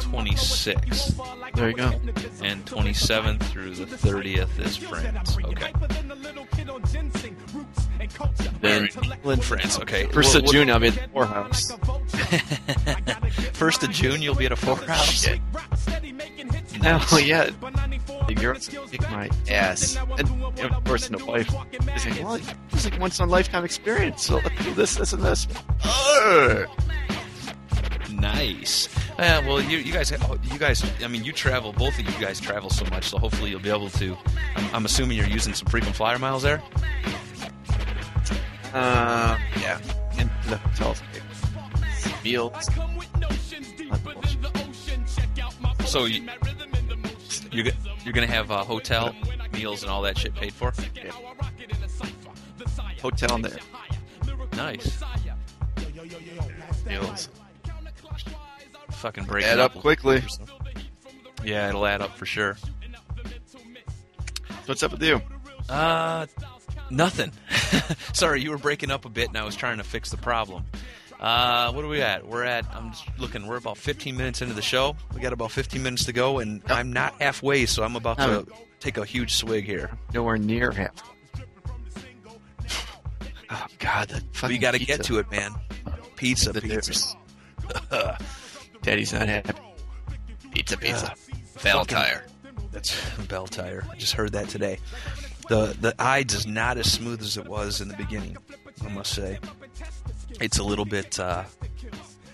26th 0.00 1.54
There 1.54 1.68
you 1.70 1.76
go. 1.76 1.92
and 2.42 2.66
27th 2.66 3.42
through 3.44 3.74
the 3.76 3.84
30th 3.84 4.58
is 4.58 4.76
France. 4.76 5.38
Okay. 5.38 5.72
Then 8.60 8.88
England, 9.02 9.44
France. 9.44 9.78
Okay. 9.80 10.06
first 10.06 10.34
of 10.34 10.44
June 10.46 10.70
I'll 10.70 10.78
be 10.78 10.88
at 10.88 10.94
the 10.94 11.08
poorhouse. 11.08 11.72
First 13.52 13.82
of 13.82 13.90
June, 13.90 14.22
you'll 14.22 14.34
be 14.34 14.46
at 14.46 14.52
a 14.52 14.56
four 14.56 14.76
house. 14.76 15.22
Shit. 15.22 15.40
Oh 16.84 17.20
yeah, 17.24 17.50
the 18.26 18.34
girls 18.34 18.68
kick 18.68 19.02
my 19.02 19.30
ass, 19.48 19.96
and 20.18 20.28
you 20.28 20.36
know, 20.36 20.76
of 20.76 20.84
course, 20.84 21.08
the 21.08 21.24
wife 21.24 21.48
is 21.94 22.06
like, 22.06 22.24
"Well, 22.24 22.40
it's 22.72 22.84
like 22.84 22.98
once 23.00 23.18
in 23.20 23.28
a 23.28 23.30
lifetime 23.30 23.64
experience. 23.64 24.24
So 24.24 24.36
let's 24.36 24.64
do 24.64 24.74
this, 24.74 24.96
this, 24.96 25.12
and 25.12 25.22
this." 25.22 25.46
Nice. 28.12 28.88
Yeah. 29.18 29.46
Well, 29.46 29.60
you, 29.60 29.78
you 29.78 29.92
guys, 29.92 30.12
oh, 30.12 30.38
you 30.42 30.58
guys. 30.58 30.84
I 31.02 31.08
mean, 31.08 31.24
you 31.24 31.32
travel. 31.32 31.72
Both 31.72 31.98
of 31.98 32.04
you 32.04 32.20
guys 32.20 32.40
travel 32.40 32.70
so 32.70 32.84
much, 32.86 33.08
so 33.08 33.18
hopefully 33.18 33.50
you'll 33.50 33.60
be 33.60 33.70
able 33.70 33.90
to. 33.90 34.16
I'm, 34.56 34.74
I'm 34.74 34.84
assuming 34.84 35.16
you're 35.16 35.26
using 35.26 35.54
some 35.54 35.68
frequent 35.68 35.96
flyer 35.96 36.18
miles 36.18 36.42
there. 36.42 36.62
Uh, 38.72 39.38
yeah, 39.60 39.78
and 40.18 40.30
the 40.48 40.56
hotels, 40.56 41.02
meals. 42.24 42.52
not. 45.60 45.82
So 45.84 46.06
you, 46.06 46.26
you're 47.50 47.66
you're 48.04 48.12
gonna 48.14 48.26
have 48.26 48.50
uh, 48.50 48.64
hotel 48.64 49.14
meals 49.52 49.82
and 49.82 49.90
all 49.90 50.00
that 50.02 50.16
shit 50.16 50.34
paid 50.34 50.52
for. 50.54 50.72
Hotel 53.02 53.34
in 53.36 53.42
there, 53.42 53.58
Nice. 54.54 55.02
meals. 56.86 57.28
Fucking 58.92 59.24
break 59.24 59.44
Add 59.44 59.54
it 59.54 59.60
up 59.60 59.74
quickly. 59.74 60.22
Yeah, 61.44 61.68
it'll 61.68 61.84
add 61.86 62.00
up 62.00 62.16
for 62.16 62.24
sure. 62.24 62.56
What's 64.66 64.82
up 64.82 64.92
with 64.92 65.02
you? 65.02 65.20
Uh, 65.68 66.26
nothing. 66.90 67.32
Sorry, 68.12 68.42
you 68.42 68.50
were 68.50 68.58
breaking 68.58 68.90
up 68.90 69.04
a 69.04 69.08
bit, 69.08 69.28
and 69.28 69.36
I 69.36 69.44
was 69.44 69.56
trying 69.56 69.78
to 69.78 69.84
fix 69.84 70.10
the 70.10 70.16
problem. 70.16 70.64
Uh, 71.20 71.70
what 71.72 71.84
are 71.84 71.88
we 71.88 72.02
at? 72.02 72.26
We're 72.26 72.42
at. 72.44 72.66
I'm 72.74 72.90
just 72.90 73.04
looking. 73.18 73.46
We're 73.46 73.56
about 73.56 73.76
15 73.78 74.16
minutes 74.16 74.42
into 74.42 74.54
the 74.54 74.62
show. 74.62 74.96
We 75.14 75.20
got 75.20 75.32
about 75.32 75.52
15 75.52 75.82
minutes 75.82 76.04
to 76.06 76.12
go, 76.12 76.38
and 76.40 76.62
I'm 76.66 76.92
not 76.92 77.14
halfway, 77.20 77.66
so 77.66 77.84
I'm 77.84 77.94
about 77.96 78.18
to 78.18 78.24
Oh. 78.40 78.46
take 78.80 78.96
a 78.96 79.04
huge 79.04 79.34
swig 79.36 79.64
here. 79.64 79.90
Nowhere 80.12 80.36
near 80.38 80.72
half. 80.72 80.92
Oh 83.50 83.66
God, 83.78 84.08
that 84.08 84.22
fucking 84.32 84.56
you 84.56 84.60
got 84.60 84.72
to 84.72 84.78
get 84.78 85.04
to 85.04 85.18
it, 85.18 85.30
man. 85.30 85.52
Pizza, 86.16 86.52
The 86.52 86.60
pizza. 86.62 87.14
Daddy's 88.82 89.12
not 89.12 89.28
happy. 89.28 89.52
Pizza, 90.52 90.76
pizza. 90.76 91.14
Fucking- 91.56 91.86
Tire. 91.86 92.24
That's 92.72 92.98
Belle 93.28 93.46
Tire. 93.46 93.84
I 93.90 93.96
just 93.96 94.14
heard 94.14 94.32
that 94.32 94.48
today. 94.48 94.78
The 95.48 95.76
the 95.80 95.94
Ides 95.98 96.34
is 96.34 96.46
not 96.46 96.78
as 96.78 96.90
smooth 96.90 97.20
as 97.22 97.36
it 97.36 97.46
was 97.46 97.80
in 97.80 97.88
the 97.88 97.96
beginning. 97.96 98.36
I 98.84 98.88
must 98.88 99.12
say, 99.14 99.38
it's 100.40 100.58
a 100.58 100.62
little 100.64 100.84
bit. 100.84 101.18
Uh, 101.18 101.44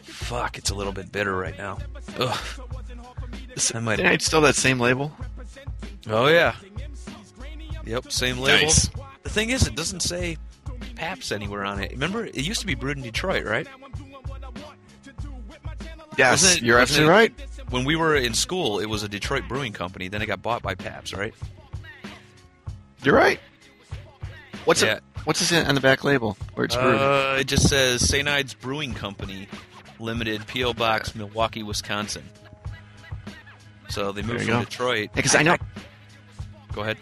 fuck, 0.02 0.58
it's 0.58 0.70
a 0.70 0.74
little 0.74 0.92
bit 0.92 1.10
bitter 1.10 1.34
right 1.36 1.56
now. 1.58 1.78
Ugh. 2.18 2.38
I 3.74 3.80
might. 3.80 3.96
Didn't 3.96 4.22
still 4.22 4.40
that 4.42 4.54
same 4.54 4.78
label? 4.78 5.12
Oh 6.08 6.28
yeah. 6.28 6.54
Yep, 7.84 8.12
same 8.12 8.38
label. 8.38 8.66
Nice. 8.66 8.88
The 9.22 9.30
thing 9.30 9.50
is, 9.50 9.66
it 9.66 9.74
doesn't 9.74 10.00
say 10.00 10.36
Pabst 10.94 11.32
anywhere 11.32 11.64
on 11.64 11.80
it. 11.80 11.90
Remember, 11.92 12.26
it 12.26 12.36
used 12.36 12.60
to 12.60 12.66
be 12.66 12.74
brewed 12.74 12.98
in 12.98 13.02
Detroit, 13.02 13.44
right? 13.46 13.66
Yes, 16.16 16.56
it- 16.56 16.62
you're 16.62 16.78
absolutely 16.78 17.08
it- 17.08 17.16
right. 17.16 17.34
When 17.70 17.84
we 17.84 17.96
were 17.96 18.16
in 18.16 18.32
school, 18.32 18.78
it 18.80 18.86
was 18.86 19.02
a 19.02 19.08
Detroit 19.08 19.44
brewing 19.46 19.72
company. 19.72 20.08
Then 20.08 20.22
it 20.22 20.26
got 20.26 20.40
bought 20.42 20.62
by 20.62 20.74
Pabst, 20.74 21.12
right? 21.14 21.34
You're 23.02 23.14
right. 23.16 23.40
What's 24.64 24.82
Yeah. 24.82 24.94
it? 24.96 25.02
What's 25.24 25.40
this 25.40 25.52
on 25.52 25.74
the 25.74 25.80
back 25.80 26.04
label? 26.04 26.36
Where 26.54 26.64
it's 26.64 26.76
brewed? 26.76 26.94
Uh, 27.00 27.36
it 27.40 27.44
just 27.48 27.68
says 27.68 28.06
St. 28.06 28.26
Ides 28.28 28.54
Brewing 28.54 28.94
Company, 28.94 29.46
Limited, 29.98 30.46
P.O. 30.46 30.72
Box, 30.74 31.14
Milwaukee, 31.14 31.62
Wisconsin. 31.62 32.24
So 33.90 34.12
they 34.12 34.22
moved 34.22 34.40
from 34.40 34.46
go. 34.46 34.60
Detroit. 34.60 35.10
Because 35.14 35.34
I 35.34 35.42
know, 35.42 35.56
Go 36.72 36.82
ahead. 36.82 36.98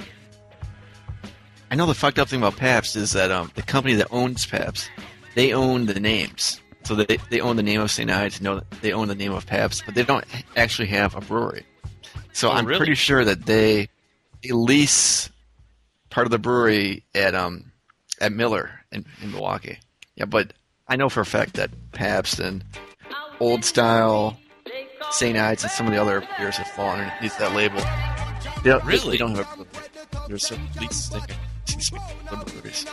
I 1.71 1.75
know 1.75 1.87
the 1.87 1.95
fucked 1.95 2.19
up 2.19 2.29
thing 2.29 2.41
about 2.41 2.57
Pabst 2.57 2.95
is 2.97 3.13
that 3.13 3.31
um, 3.33 3.51
the 3.55 3.63
company 3.63 3.95
that 3.97 4.07
owns 4.13 4.47
Pabst, 4.47 4.89
they 5.35 5.53
own 5.53 5.87
the 5.87 5.99
names. 5.99 6.61
So 6.85 6.95
they 6.95 7.19
they 7.31 7.41
own 7.41 7.57
the 7.57 7.65
name 7.65 7.81
of 7.81 7.91
St. 7.91 8.09
Ides, 8.09 8.41
know 8.41 8.63
they 8.81 8.93
own 8.93 9.09
the 9.09 9.17
name 9.17 9.33
of 9.33 9.45
Pabst, 9.47 9.83
but 9.85 9.97
they 9.97 10.05
don't 10.05 10.25
actually 10.57 10.87
have 10.89 11.17
a 11.17 11.21
brewery. 11.21 11.65
So 12.33 12.49
Oh, 12.49 12.53
I'm 12.53 12.65
really? 12.67 12.79
pretty 12.79 12.95
sure 12.95 13.25
that 13.25 13.45
they, 13.47 13.89
they 14.45 14.51
lease 14.53 15.29
part 16.11 16.27
of 16.27 16.31
the 16.31 16.39
brewery 16.39 17.05
at 17.15 17.35
um 17.35 17.73
at 18.21 18.33
Miller 18.33 18.71
in, 18.93 19.05
in 19.23 19.33
Milwaukee. 19.33 19.79
Yeah, 20.15 20.25
but 20.27 20.53
I 20.89 20.97
know 20.97 21.09
for 21.09 21.21
a 21.21 21.27
fact 21.27 21.55
that 21.55 21.71
Pabst 21.93 22.39
and 22.41 22.65
Old 23.41 23.65
Style, 23.65 24.39
St. 25.11 25.37
Ides, 25.37 25.63
and 25.65 25.73
some 25.73 25.87
of 25.87 25.93
the 25.93 26.01
other 26.01 26.27
beers 26.39 26.57
have 26.57 26.69
fallen 26.69 27.01
underneath 27.01 27.37
that 27.39 27.55
label. 27.55 27.81
They 28.63 28.71
don't, 28.71 28.85
Really? 28.85 29.11
They 29.13 29.17
don't 29.19 29.35
have 29.37 29.61
a. 29.61 29.67
There's 30.29 30.47
some 30.47 30.67
breweries. 32.47 32.87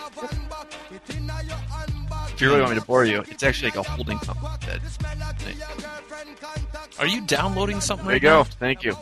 If 2.33 2.41
you 2.41 2.47
really 2.49 2.61
want 2.61 2.73
me 2.73 2.79
to 2.79 2.85
bore 2.85 3.05
you, 3.05 3.21
it's 3.29 3.43
actually 3.43 3.69
like 3.71 3.77
a 3.79 3.83
holding 3.89 4.17
company. 4.19 4.49
That, 4.65 4.81
Are 6.99 7.07
you 7.07 7.21
downloading 7.21 7.79
something 7.79 8.07
there 8.07 8.15
you 8.17 8.27
right 8.27 8.33
go. 8.33 8.37
now? 8.39 8.43
Thank 8.43 8.83
you. 8.83 8.97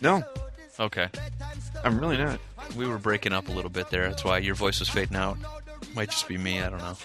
No, 0.00 0.22
Okay. 0.80 1.08
I'm 1.84 1.98
really 1.98 2.16
not. 2.16 2.40
We 2.76 2.86
were 2.86 2.98
breaking 2.98 3.32
up 3.32 3.48
a 3.48 3.52
little 3.52 3.70
bit 3.70 3.90
there. 3.90 4.08
That's 4.08 4.24
why 4.24 4.38
your 4.38 4.54
voice 4.54 4.78
was 4.80 4.88
fading 4.88 5.16
out. 5.16 5.36
Might 5.94 6.10
just 6.10 6.28
be 6.28 6.38
me. 6.38 6.60
I 6.60 6.68
don't 6.70 6.78
know. 6.78 6.96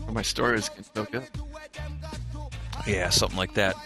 Well, 0.00 0.14
my 0.14 0.22
story 0.22 0.58
is 0.58 0.70
so 0.94 1.04
good. 1.04 1.26
Yeah, 2.86 3.10
something 3.10 3.36
like 3.38 3.54
that. 3.54 3.76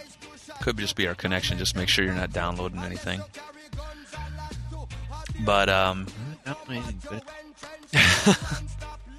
Could 0.62 0.78
just 0.78 0.96
be 0.96 1.06
our 1.08 1.14
connection. 1.14 1.58
Just 1.58 1.76
make 1.76 1.88
sure 1.88 2.04
you're 2.04 2.14
not 2.14 2.32
downloading 2.32 2.80
anything. 2.80 3.20
But 5.44 5.68
um, 5.68 6.06
Not 6.46 6.58
anything 6.70 7.00
good. 7.08 7.22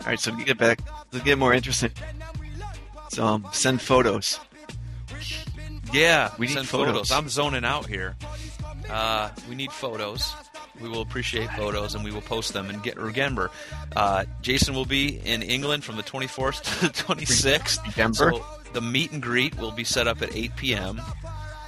All 0.01 0.11
right, 0.11 0.19
so 0.19 0.33
we 0.33 0.43
get 0.43 0.57
back, 0.57 0.79
to 1.11 1.19
get 1.19 1.37
more 1.37 1.53
interesting. 1.53 1.91
So 3.09 3.25
um, 3.25 3.47
send 3.51 3.81
photos. 3.81 4.39
yeah, 5.91 6.31
We 6.37 6.47
need 6.47 6.53
send 6.53 6.67
photos. 6.67 7.11
I'm 7.11 7.27
zoning 7.29 7.65
out 7.65 7.87
here. 7.87 8.15
Uh, 8.89 9.29
we 9.49 9.55
need 9.55 9.71
photos. 9.71 10.33
We 10.81 10.89
will 10.89 11.01
appreciate 11.01 11.49
photos, 11.51 11.95
and 11.95 12.03
we 12.03 12.11
will 12.11 12.21
post 12.21 12.53
them. 12.53 12.69
And 12.69 12.83
get 12.83 12.97
remember, 12.97 13.49
uh, 13.95 14.25
Jason 14.41 14.75
will 14.75 14.85
be 14.85 15.19
in 15.23 15.41
England 15.41 15.83
from 15.83 15.95
the 15.95 16.03
24th 16.03 16.61
to 16.63 16.87
the 16.87 16.93
26th. 16.93 17.95
Denver? 17.95 18.31
So 18.33 18.45
the 18.73 18.81
meet 18.81 19.11
and 19.11 19.21
greet 19.21 19.57
will 19.57 19.71
be 19.71 19.83
set 19.85 20.07
up 20.07 20.21
at 20.21 20.35
8 20.35 20.55
p.m. 20.57 21.01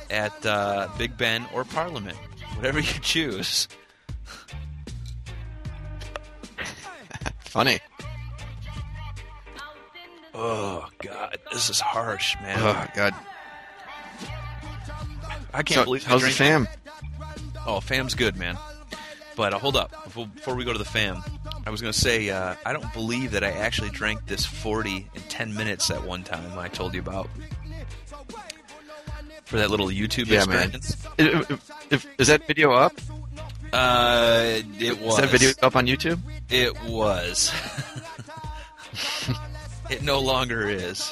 at 0.10 0.46
uh, 0.46 0.90
Big 0.98 1.18
Ben 1.18 1.46
or 1.54 1.64
Parliament, 1.64 2.18
whatever 2.56 2.80
you 2.80 3.00
choose. 3.02 3.68
Funny. 7.40 7.80
Oh 10.34 10.88
God, 11.02 11.38
this 11.52 11.70
is 11.70 11.80
harsh, 11.80 12.36
man. 12.42 12.60
Oh 12.62 12.86
God. 12.94 13.14
I 15.54 15.64
can't 15.64 15.80
So, 15.80 15.86
believe 15.86 16.04
how's 16.04 16.22
the 16.22 16.30
fam? 16.30 16.68
Oh, 17.68 17.80
fam's 17.82 18.16
good, 18.16 18.38
man. 18.38 18.58
But 19.36 19.54
uh, 19.54 19.60
hold 19.60 19.76
up, 19.76 19.92
before, 20.06 20.26
before 20.28 20.56
we 20.56 20.64
go 20.66 20.72
to 20.74 20.80
the 20.80 20.86
fam, 20.86 21.22
I 21.66 21.70
was 21.70 21.82
going 21.82 21.94
to 21.94 22.00
say 22.00 22.30
uh, 22.30 22.56
I 22.66 22.74
don't 22.74 22.92
believe 22.94 23.32
that 23.32 23.44
I 23.44 23.52
actually 23.52 23.90
drank 23.90 24.26
this 24.26 24.46
40 24.46 25.08
in 25.14 25.22
10 25.24 25.54
minutes 25.54 25.92
at 25.92 26.04
one 26.04 26.24
time. 26.24 26.58
I 26.58 26.70
told 26.70 26.94
you 26.96 27.02
about 27.02 27.30
for 29.46 29.58
that 29.58 29.70
little 29.70 29.88
YouTube 29.88 30.28
Yeah, 30.28 30.46
man. 30.46 30.74
experience. 30.74 30.98
If- 31.18 31.52
if- 31.52 31.72
if- 31.92 32.08
Is 32.18 32.28
that 32.28 32.48
video 32.48 32.72
up? 32.72 32.94
Uh, 33.72 34.60
it 34.80 35.00
was 35.02 35.16
Is 35.16 35.20
that 35.22 35.30
video 35.30 35.50
up 35.62 35.76
on 35.76 35.88
YouTube? 35.88 36.20
It 36.50 36.74
was. 36.86 37.52
it 39.90 40.02
no 40.02 40.20
longer 40.20 40.68
is. 40.70 41.12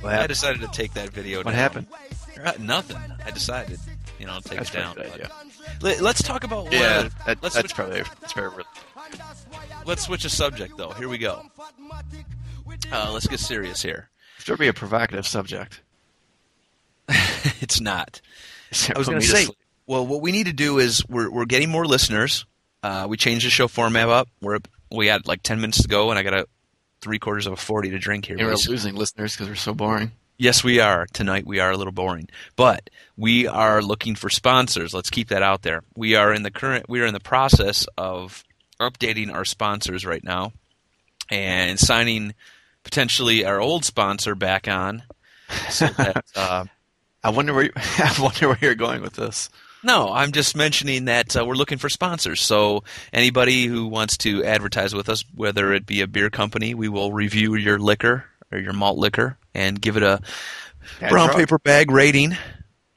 What 0.00 0.14
I 0.14 0.26
decided 0.28 0.60
to 0.62 0.68
take 0.68 0.94
that 0.94 1.10
video. 1.10 1.38
What 1.38 1.46
down. 1.46 1.54
happened? 1.54 1.86
Uh, 2.42 2.52
nothing. 2.60 2.96
I 3.26 3.30
decided, 3.32 3.78
you 4.20 4.26
know, 4.26 4.38
to 4.38 4.48
take 4.48 4.58
That's 4.58 4.70
it 4.70 4.74
down. 4.74 4.94
probably 4.94 5.10
a 5.12 5.16
good 5.16 5.22
idea. 5.22 5.32
Let, 5.80 6.00
let's 6.02 6.22
talk 6.22 6.44
about. 6.44 6.64
what- 6.64 6.72
Yeah, 6.74 7.08
that, 7.26 7.42
let's 7.42 7.54
that's 7.54 7.58
switch, 7.60 7.74
probably 7.74 8.02
that's 8.20 8.32
probably. 8.34 8.64
let's 9.86 10.02
switch 10.02 10.24
a 10.26 10.28
subject 10.28 10.76
though. 10.76 10.90
Here 10.90 11.08
we 11.08 11.16
go. 11.18 11.42
Uh, 12.92 13.10
let's 13.12 13.26
get 13.26 13.40
serious 13.40 13.82
here. 13.82 14.10
It's 14.38 14.58
be 14.58 14.68
a 14.68 14.72
provocative 14.72 15.26
subject. 15.26 15.80
it's 17.60 17.80
not. 17.80 18.20
I 18.94 18.98
was 18.98 19.08
going 19.08 19.20
to 19.20 19.26
say, 19.26 19.46
well, 19.86 20.06
what 20.06 20.20
we 20.20 20.32
need 20.32 20.46
to 20.46 20.52
do 20.52 20.78
is 20.78 21.02
we're 21.08 21.30
we're 21.30 21.46
getting 21.46 21.70
more 21.70 21.86
listeners. 21.86 22.44
Uh, 22.82 23.06
we 23.08 23.16
changed 23.16 23.46
the 23.46 23.50
show 23.50 23.68
format 23.68 24.08
up. 24.08 24.28
We're 24.40 24.58
we 24.90 25.06
had 25.06 25.26
like 25.26 25.42
ten 25.42 25.60
minutes 25.60 25.82
to 25.82 25.88
go, 25.88 26.10
and 26.10 26.18
I 26.18 26.22
got 26.22 26.34
a 26.34 26.46
three 27.00 27.18
quarters 27.18 27.46
of 27.46 27.54
a 27.54 27.56
forty 27.56 27.90
to 27.90 27.98
drink 27.98 28.26
here. 28.26 28.36
And 28.36 28.46
we're 28.46 28.54
losing 28.68 28.94
listeners 28.94 29.34
because 29.34 29.48
we're 29.48 29.54
so 29.56 29.74
boring. 29.74 30.12
Yes, 30.40 30.64
we 30.64 30.80
are. 30.80 31.04
Tonight 31.12 31.46
we 31.46 31.60
are 31.60 31.70
a 31.70 31.76
little 31.76 31.92
boring, 31.92 32.26
but 32.56 32.88
we 33.14 33.46
are 33.46 33.82
looking 33.82 34.14
for 34.14 34.30
sponsors. 34.30 34.94
Let's 34.94 35.10
keep 35.10 35.28
that 35.28 35.42
out 35.42 35.60
there. 35.60 35.82
We 35.94 36.14
are 36.14 36.32
in 36.32 36.44
the 36.44 36.50
current 36.50 36.88
we 36.88 37.02
are 37.02 37.04
in 37.04 37.12
the 37.12 37.20
process 37.20 37.86
of 37.98 38.42
updating 38.80 39.30
our 39.30 39.44
sponsors 39.44 40.06
right 40.06 40.24
now 40.24 40.54
and 41.28 41.78
signing 41.78 42.34
potentially 42.84 43.44
our 43.44 43.60
old 43.60 43.84
sponsor 43.84 44.34
back 44.34 44.66
on. 44.66 45.02
So 45.68 45.88
that, 45.88 46.24
uh, 46.34 46.64
I 47.22 47.28
wonder 47.28 47.52
where 47.52 47.64
you, 47.64 47.72
I 47.76 48.16
wonder 48.18 48.48
where 48.48 48.58
you're 48.62 48.74
going 48.74 49.02
with 49.02 49.16
this. 49.16 49.50
no, 49.84 50.10
I'm 50.10 50.32
just 50.32 50.56
mentioning 50.56 51.04
that 51.04 51.36
uh, 51.36 51.44
we're 51.44 51.52
looking 51.52 51.76
for 51.76 51.90
sponsors. 51.90 52.40
So 52.40 52.82
anybody 53.12 53.66
who 53.66 53.88
wants 53.88 54.16
to 54.18 54.42
advertise 54.42 54.94
with 54.94 55.10
us, 55.10 55.22
whether 55.34 55.74
it 55.74 55.84
be 55.84 56.00
a 56.00 56.06
beer 56.06 56.30
company, 56.30 56.72
we 56.72 56.88
will 56.88 57.12
review 57.12 57.56
your 57.56 57.78
liquor 57.78 58.24
or 58.50 58.56
your 58.56 58.72
malt 58.72 58.96
liquor 58.96 59.36
and 59.54 59.80
give 59.80 59.96
it 59.96 60.02
a 60.02 60.20
Bad 61.00 61.10
brown 61.10 61.26
drug. 61.28 61.38
paper 61.38 61.58
bag 61.58 61.90
rating. 61.90 62.36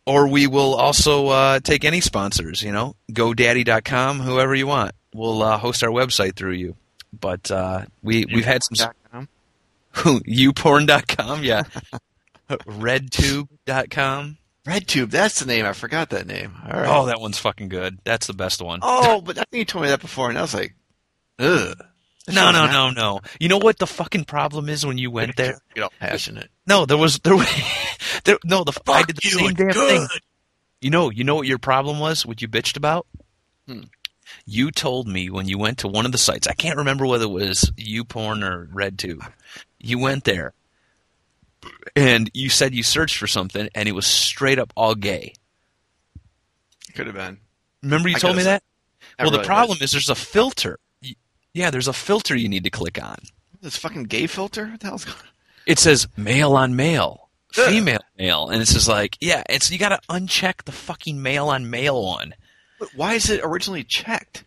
Or 0.05 0.27
we 0.27 0.47
will 0.47 0.75
also 0.75 1.27
uh, 1.29 1.59
take 1.61 1.85
any 1.85 2.01
sponsors, 2.01 2.61
you 2.61 2.73
know, 2.73 2.97
GoDaddy.com, 3.13 4.19
whoever 4.19 4.53
you 4.53 4.67
want. 4.67 4.91
We'll 5.15 5.41
uh, 5.41 5.57
host 5.57 5.81
our 5.81 5.89
website 5.91 6.35
through 6.35 6.53
you. 6.53 6.75
But 7.17 7.49
uh, 7.49 7.85
we 8.01 8.25
we've 8.25 8.43
had 8.43 8.63
some 8.63 8.91
com? 9.11 9.29
youporn.com, 9.93 11.43
yeah, 11.43 11.63
RedTube.com. 12.49 14.37
RedTube, 14.65 15.11
that's 15.11 15.39
the 15.39 15.45
name. 15.45 15.65
I 15.65 15.73
forgot 15.73 16.09
that 16.11 16.25
name. 16.25 16.53
All 16.65 16.79
right. 16.79 16.89
Oh, 16.89 17.05
that 17.07 17.19
one's 17.19 17.37
fucking 17.37 17.69
good. 17.69 17.99
That's 18.05 18.27
the 18.27 18.33
best 18.33 18.61
one. 18.61 18.79
Oh, 18.81 19.21
but 19.25 19.37
I 19.37 19.43
think 19.43 19.59
you 19.59 19.65
told 19.65 19.83
me 19.83 19.89
that 19.89 20.01
before, 20.01 20.29
and 20.29 20.37
I 20.37 20.41
was 20.41 20.53
like, 20.53 20.73
ugh. 21.39 21.75
That 22.25 22.35
no, 22.35 22.51
no, 22.51 22.71
no, 22.71 22.89
no. 22.89 23.19
You 23.39 23.49
know 23.49 23.57
what 23.57 23.79
the 23.79 23.87
fucking 23.87 24.25
problem 24.25 24.69
is 24.69 24.85
when 24.85 24.97
you 24.97 25.11
went 25.11 25.35
there? 25.35 25.59
Get 25.75 25.83
all 25.83 25.93
passionate. 25.99 26.49
No, 26.65 26.85
there 26.85 26.97
was 26.97 27.19
there. 27.19 27.35
there 28.23 28.37
no, 28.45 28.63
the 28.63 28.79
I 28.87 29.03
did 29.03 29.17
the 29.17 29.21
you, 29.23 29.31
same 29.31 29.49
it's 29.49 29.57
damn 29.57 29.73
thing. 29.73 30.07
You 30.79 30.89
know, 30.89 31.09
you 31.09 31.23
know 31.23 31.35
what 31.35 31.47
your 31.47 31.57
problem 31.59 31.99
was? 31.99 32.25
What 32.25 32.41
you 32.41 32.47
bitched 32.47 32.77
about? 32.77 33.07
Hmm. 33.67 33.83
You 34.45 34.71
told 34.71 35.07
me 35.07 35.29
when 35.29 35.47
you 35.47 35.57
went 35.57 35.79
to 35.79 35.87
one 35.87 36.05
of 36.05 36.11
the 36.11 36.17
sites. 36.17 36.47
I 36.47 36.53
can't 36.53 36.77
remember 36.77 37.05
whether 37.05 37.25
it 37.25 37.31
was 37.31 37.71
YouPorn 37.77 38.43
or 38.43 38.67
RedTube. 38.73 39.25
You 39.79 39.99
went 39.99 40.23
there, 40.23 40.53
and 41.95 42.31
you 42.33 42.49
said 42.49 42.73
you 42.73 42.83
searched 42.83 43.17
for 43.17 43.27
something, 43.27 43.69
and 43.75 43.87
it 43.87 43.93
was 43.93 44.07
straight 44.07 44.59
up 44.59 44.71
all 44.75 44.95
gay. 44.95 45.33
Could 46.95 47.07
have 47.07 47.15
been. 47.15 47.39
Remember 47.81 48.07
you 48.07 48.15
I 48.15 48.19
told 48.19 48.37
me 48.37 48.43
that? 48.43 48.63
I 49.19 49.23
well, 49.23 49.31
the 49.31 49.39
really 49.39 49.47
problem 49.47 49.77
is 49.81 49.91
there's 49.91 50.09
a 50.09 50.15
filter. 50.15 50.79
Yeah, 51.53 51.69
there's 51.69 51.87
a 51.87 51.93
filter 51.93 52.35
you 52.35 52.49
need 52.49 52.63
to 52.63 52.71
click 52.71 53.01
on. 53.01 53.17
This 53.61 53.77
fucking 53.77 54.05
gay 54.05 54.27
filter? 54.27 54.67
What 54.67 54.79
the 54.79 54.87
hell's 54.87 55.05
going 55.05 55.17
on? 55.17 55.23
It 55.65 55.79
says 55.79 56.07
male 56.17 56.55
on 56.55 56.75
male. 56.75 57.29
female 57.51 58.01
male, 58.17 58.49
and 58.49 58.61
it's 58.61 58.73
just 58.73 58.89
like, 58.89 59.17
yeah, 59.21 59.43
it's 59.47 59.71
you 59.71 59.77
got 59.77 59.89
to 59.89 60.01
uncheck 60.09 60.63
the 60.63 60.71
fucking 60.71 61.21
male 61.21 61.47
on 61.49 61.69
male 61.69 62.03
one. 62.03 62.33
But 62.79 62.89
why 62.95 63.13
is 63.13 63.29
it 63.29 63.41
originally 63.43 63.83
checked? 63.83 64.43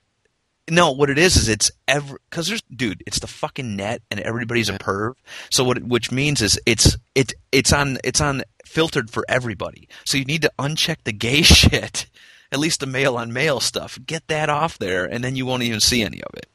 No, 0.69 0.91
what 0.91 1.09
it 1.09 1.17
is 1.17 1.37
is 1.37 1.49
it's 1.49 1.71
every 1.87 2.19
because 2.29 2.49
there's 2.49 2.63
dude, 2.63 3.05
it's 3.07 3.21
the 3.21 3.29
fucking 3.29 3.77
net, 3.77 4.03
and 4.11 4.19
everybody's 4.19 4.69
a 4.69 4.79
perv. 4.79 5.15
So 5.49 5.63
what, 5.63 5.77
it, 5.77 5.85
which 5.85 6.11
means 6.11 6.43
is 6.43 6.61
it's 6.67 6.97
it 7.15 7.33
it's 7.53 7.73
on 7.73 7.99
it's 8.03 8.21
on 8.21 8.43
filtered 8.65 9.09
for 9.11 9.25
everybody. 9.29 9.89
So 10.05 10.19
you 10.19 10.25
need 10.25 10.43
to 10.43 10.53
uncheck 10.59 10.97
the 11.05 11.13
gay 11.13 11.43
shit, 11.43 12.07
at 12.51 12.59
least 12.59 12.81
the 12.81 12.87
male 12.87 13.17
on 13.17 13.33
male 13.33 13.61
stuff. 13.61 13.97
Get 14.05 14.27
that 14.27 14.51
off 14.51 14.77
there, 14.77 15.05
and 15.05 15.23
then 15.23 15.37
you 15.37 15.47
won't 15.47 15.63
even 15.63 15.81
see 15.81 16.03
any 16.03 16.21
of 16.21 16.35
it. 16.35 16.49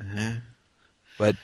Uh-huh. 0.00 0.32
But 1.18 1.36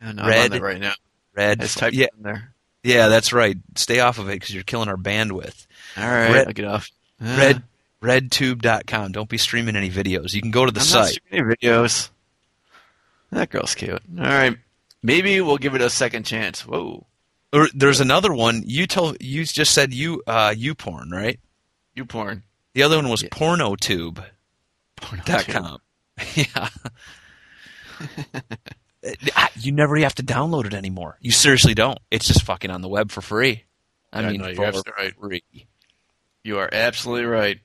no, 0.00 0.08
I'm 0.22 0.28
Red. 0.28 0.52
on 0.52 0.60
right 0.60 0.80
now. 0.80 0.92
red, 1.34 1.62
It's 1.62 1.74
typed 1.74 1.94
yeah, 1.96 2.06
in 2.16 2.22
there. 2.22 2.52
yeah, 2.82 3.08
that's 3.08 3.32
right. 3.32 3.56
Stay 3.76 4.00
off 4.00 4.18
of 4.18 4.28
it 4.28 4.32
because 4.32 4.52
you're 4.54 4.62
killing 4.64 4.88
our 4.88 4.96
bandwidth. 4.96 5.66
All 5.96 6.04
right, 6.04 6.32
Red- 6.32 6.46
I'll 6.48 6.52
get 6.52 6.64
off. 6.66 6.90
Uh, 7.20 7.36
Red 7.38 7.62
redtube.com. 8.02 9.12
Don't 9.12 9.28
be 9.28 9.38
streaming 9.38 9.74
any 9.76 9.90
videos. 9.90 10.34
You 10.34 10.42
can 10.42 10.50
go 10.50 10.66
to 10.66 10.72
the 10.72 10.80
I'm 10.80 10.86
site. 10.86 11.18
videos. 11.32 12.10
That 13.32 13.48
girl's 13.50 13.74
cute. 13.74 14.02
All 14.18 14.24
right, 14.24 14.56
maybe 15.02 15.40
we'll 15.40 15.56
give 15.58 15.74
it 15.74 15.80
a 15.80 15.90
second 15.90 16.24
chance. 16.24 16.66
Whoa, 16.66 17.06
Or 17.52 17.68
there's 17.74 18.00
another 18.00 18.32
one. 18.32 18.62
You 18.66 18.86
told 18.86 19.16
you 19.20 19.44
just 19.44 19.72
said 19.72 19.92
you 19.94 20.22
uh 20.26 20.54
you 20.56 20.74
porn, 20.74 21.10
right? 21.10 21.40
you 21.94 22.04
porn. 22.04 22.42
The 22.74 22.82
other 22.82 22.96
one 22.96 23.08
was 23.08 23.22
Yeah. 23.22 23.30
pornotube.com. 23.30 24.24
Porno 24.96 25.78
Yeah. 26.34 26.68
Ah, 29.36 29.48
you 29.60 29.70
never 29.70 29.96
have 29.98 30.16
to 30.16 30.24
download 30.24 30.64
it 30.66 30.74
anymore. 30.74 31.16
You 31.20 31.30
seriously 31.30 31.74
don't. 31.74 31.98
It's 32.10 32.26
just 32.26 32.42
fucking 32.42 32.70
on 32.72 32.80
the 32.80 32.88
web 32.88 33.12
for 33.12 33.20
free. 33.20 33.62
I 34.12 34.20
Yeah, 34.22 34.30
mean, 34.30 34.40
no, 34.40 34.46
you're 34.48 34.56
for 34.56 34.64
absolutely 34.64 34.92
right. 34.98 35.14
free. 35.20 35.66
You 36.42 36.58
are 36.58 36.68
absolutely 36.72 37.26
right. 37.26 37.60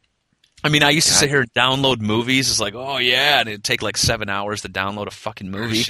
I 0.63 0.69
mean, 0.69 0.83
I 0.83 0.91
used 0.91 1.07
to 1.07 1.13
God. 1.13 1.19
sit 1.19 1.29
here 1.29 1.41
and 1.41 1.51
download 1.53 1.99
movies. 1.99 2.47
It's 2.51 2.59
like, 2.59 2.75
oh 2.75 2.97
yeah, 2.97 3.39
and 3.39 3.49
it'd 3.49 3.63
take 3.63 3.81
like 3.81 3.97
seven 3.97 4.29
hours 4.29 4.61
to 4.61 4.69
download 4.69 5.07
a 5.07 5.11
fucking 5.11 5.49
movie. 5.49 5.83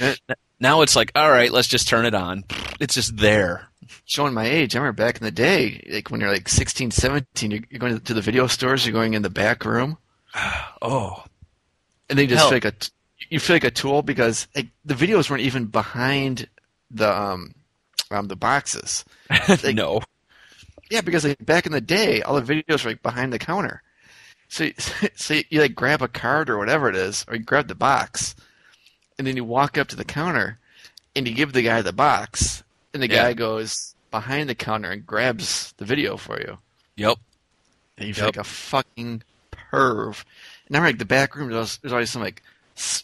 Now 0.58 0.80
it's 0.80 0.96
like, 0.96 1.12
all 1.14 1.30
right, 1.30 1.52
let's 1.52 1.68
just 1.68 1.86
turn 1.86 2.06
it 2.06 2.14
on. 2.14 2.44
It's 2.80 2.94
just 2.94 3.18
there. 3.18 3.68
Showing 4.06 4.32
my 4.32 4.46
age, 4.46 4.74
I 4.74 4.78
remember 4.78 5.02
back 5.04 5.18
in 5.18 5.24
the 5.24 5.30
day, 5.30 5.84
like 5.92 6.10
when 6.10 6.22
you're 6.22 6.32
like 6.32 6.48
16, 6.48 6.92
17, 6.92 7.50
you're, 7.50 7.60
you're 7.68 7.78
going 7.78 8.00
to 8.00 8.14
the 8.14 8.22
video 8.22 8.46
stores, 8.46 8.86
you're 8.86 8.94
going 8.94 9.12
in 9.12 9.20
the 9.22 9.28
back 9.28 9.66
room, 9.66 9.98
Oh, 10.80 11.24
and 12.08 12.18
then 12.18 12.24
you 12.24 12.30
just 12.34 12.44
Hell. 12.44 12.52
like 12.52 12.64
a 12.64 12.72
you 13.32 13.40
feel 13.40 13.56
like 13.56 13.64
a 13.64 13.70
tool 13.70 14.02
because 14.02 14.46
like, 14.54 14.68
the 14.84 14.94
videos 14.94 15.30
weren't 15.30 15.42
even 15.42 15.64
behind 15.66 16.48
the 16.90 17.10
um, 17.10 17.54
um 18.10 18.28
the 18.28 18.36
boxes. 18.36 19.04
Like- 19.48 19.74
no. 19.74 20.02
Yeah, 20.90 21.00
because 21.00 21.24
like 21.24 21.44
back 21.44 21.64
in 21.64 21.72
the 21.72 21.80
day, 21.80 22.20
all 22.20 22.38
the 22.38 22.42
videos 22.54 22.84
were 22.84 22.90
like 22.90 23.02
behind 23.02 23.32
the 23.32 23.38
counter. 23.38 23.82
So, 24.48 24.68
so 25.16 25.40
you 25.48 25.62
like 25.62 25.74
grab 25.74 26.02
a 26.02 26.08
card 26.08 26.50
or 26.50 26.58
whatever 26.58 26.90
it 26.90 26.96
is, 26.96 27.24
or 27.26 27.34
you 27.36 27.42
grab 27.42 27.68
the 27.68 27.74
box, 27.74 28.34
and 29.18 29.26
then 29.26 29.34
you 29.36 29.44
walk 29.44 29.78
up 29.78 29.88
to 29.88 29.96
the 29.96 30.04
counter, 30.04 30.58
and 31.16 31.26
you 31.26 31.34
give 31.34 31.54
the 31.54 31.62
guy 31.62 31.80
the 31.80 31.94
box, 31.94 32.62
and 32.92 33.02
the 33.02 33.08
Yeah. 33.08 33.22
guy 33.22 33.32
goes 33.32 33.94
behind 34.10 34.50
the 34.50 34.54
counter 34.54 34.90
and 34.90 35.06
grabs 35.06 35.72
the 35.78 35.86
video 35.86 36.18
for 36.18 36.38
you, 36.38 36.58
Yep. 36.96 37.16
and 37.96 38.08
you 38.08 38.12
feel 38.12 38.26
Yep. 38.26 38.36
like 38.36 38.44
a 38.46 38.48
fucking 38.48 39.22
perv. 39.50 40.22
And 40.68 40.76
I'm 40.76 40.82
like 40.82 40.98
the 40.98 41.06
back 41.06 41.34
room. 41.34 41.50
There's, 41.50 41.78
there's 41.78 41.92
always 41.94 42.10
some 42.10 42.20
like 42.20 42.42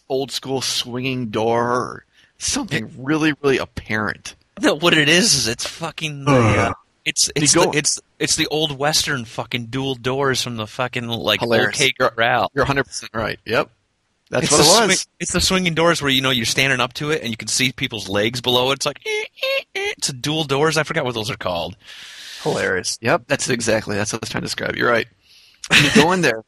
old 0.09 0.31
school 0.31 0.61
swinging 0.61 1.27
door 1.27 1.69
or 1.71 2.05
something 2.37 2.91
really 2.97 3.33
really 3.41 3.57
apparent. 3.57 4.35
No, 4.61 4.75
what 4.75 4.93
it 4.93 5.07
is 5.09 5.33
is 5.35 5.47
it's 5.47 5.65
fucking. 5.65 6.25
the, 6.25 6.31
uh, 6.31 6.73
it's 7.05 7.31
it's 7.35 7.53
the, 7.53 7.65
go- 7.65 7.71
it's 7.71 7.99
it's 8.19 8.35
the 8.35 8.47
old 8.47 8.77
western 8.77 9.25
fucking 9.25 9.67
dual 9.67 9.95
doors 9.95 10.41
from 10.41 10.57
the 10.57 10.67
fucking 10.67 11.07
like 11.07 11.39
Hilarious. 11.39 11.75
OK 11.79 11.91
You're- 11.99 12.11
Corral. 12.11 12.51
You're 12.53 12.63
100 12.65 12.83
percent 12.83 13.11
right. 13.13 13.39
Yep, 13.45 13.69
that's 14.29 14.43
it's 14.45 14.51
what 14.51 14.57
the 14.57 14.63
it 14.63 14.67
swing- 14.75 14.87
was. 14.89 15.07
it's 15.19 15.31
the 15.33 15.41
swinging 15.41 15.73
doors 15.75 16.01
where 16.01 16.11
you 16.11 16.21
know 16.21 16.29
you're 16.29 16.45
standing 16.45 16.79
up 16.81 16.93
to 16.93 17.11
it 17.11 17.21
and 17.21 17.29
you 17.31 17.37
can 17.37 17.47
see 17.47 17.71
people's 17.71 18.09
legs 18.09 18.41
below 18.41 18.71
it. 18.71 18.75
It's 18.75 18.85
like 18.85 18.99
eh, 19.05 19.09
eh, 19.23 19.61
eh. 19.75 19.93
it's 19.97 20.09
a 20.09 20.13
dual 20.13 20.43
doors. 20.43 20.77
I 20.77 20.83
forgot 20.83 21.05
what 21.05 21.13
those 21.15 21.31
are 21.31 21.37
called. 21.37 21.77
Hilarious. 22.43 22.97
Yep, 23.01 23.23
that's 23.27 23.49
exactly 23.49 23.95
that's 23.95 24.11
what 24.13 24.21
I 24.21 24.23
was 24.23 24.29
trying 24.29 24.41
to 24.41 24.45
describe. 24.45 24.75
You're 24.75 24.91
right. 24.91 25.07
When 25.69 25.83
you 25.83 25.89
go 25.95 26.11
in 26.13 26.21
there, 26.21 26.43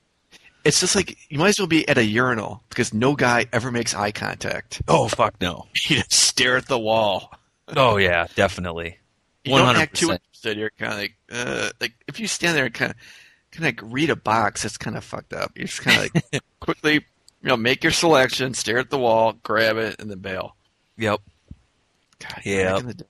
it's 0.63 0.79
just 0.79 0.95
like 0.95 1.17
you 1.29 1.37
might 1.39 1.49
as 1.49 1.59
well 1.59 1.67
be 1.67 1.87
at 1.87 1.97
a 1.97 2.03
urinal 2.05 2.63
because 2.69 2.93
no 2.93 3.15
guy 3.15 3.45
ever 3.51 3.71
makes 3.71 3.93
eye 3.95 4.11
contact. 4.11 4.81
Oh 4.87 5.07
fuck 5.07 5.39
no. 5.41 5.67
You 5.87 5.97
just 5.97 6.13
stare 6.13 6.57
at 6.57 6.67
the 6.67 6.79
wall. 6.79 7.33
Oh 7.69 7.97
yeah, 7.97 8.27
definitely. 8.35 8.97
You 9.43 9.57
don't 9.57 9.75
act 9.75 9.95
too 9.95 10.11
interested. 10.11 10.57
You're 10.57 10.69
kind 10.71 10.91
of 10.93 10.97
like, 10.99 11.15
uh, 11.31 11.69
like 11.79 11.93
if 12.07 12.19
you 12.19 12.27
stand 12.27 12.55
there 12.55 12.65
and 12.65 12.73
kind 12.73 12.91
of, 12.91 12.97
kind 13.51 13.65
of 13.67 13.83
like 13.83 13.91
read 13.93 14.09
a 14.11 14.15
box, 14.15 14.65
it's 14.65 14.77
kind 14.77 14.95
of 14.97 15.03
fucked 15.03 15.33
up. 15.33 15.51
You're 15.55 15.65
just 15.67 15.81
kind 15.81 15.97
of 16.05 16.09
like 16.31 16.43
quickly, 16.59 16.93
you 16.95 17.01
know, 17.41 17.57
make 17.57 17.83
your 17.83 17.91
selection, 17.91 18.53
stare 18.53 18.77
at 18.77 18.89
the 18.91 18.99
wall, 18.99 19.33
grab 19.41 19.77
it, 19.77 19.95
and 19.99 20.11
then 20.11 20.19
bail. 20.19 20.55
Yep. 20.97 21.21
God, 22.19 22.41
Yeah. 22.45 22.71
back 22.73 22.79
in 22.81 22.87
the 22.87 22.93
day. 22.93 23.05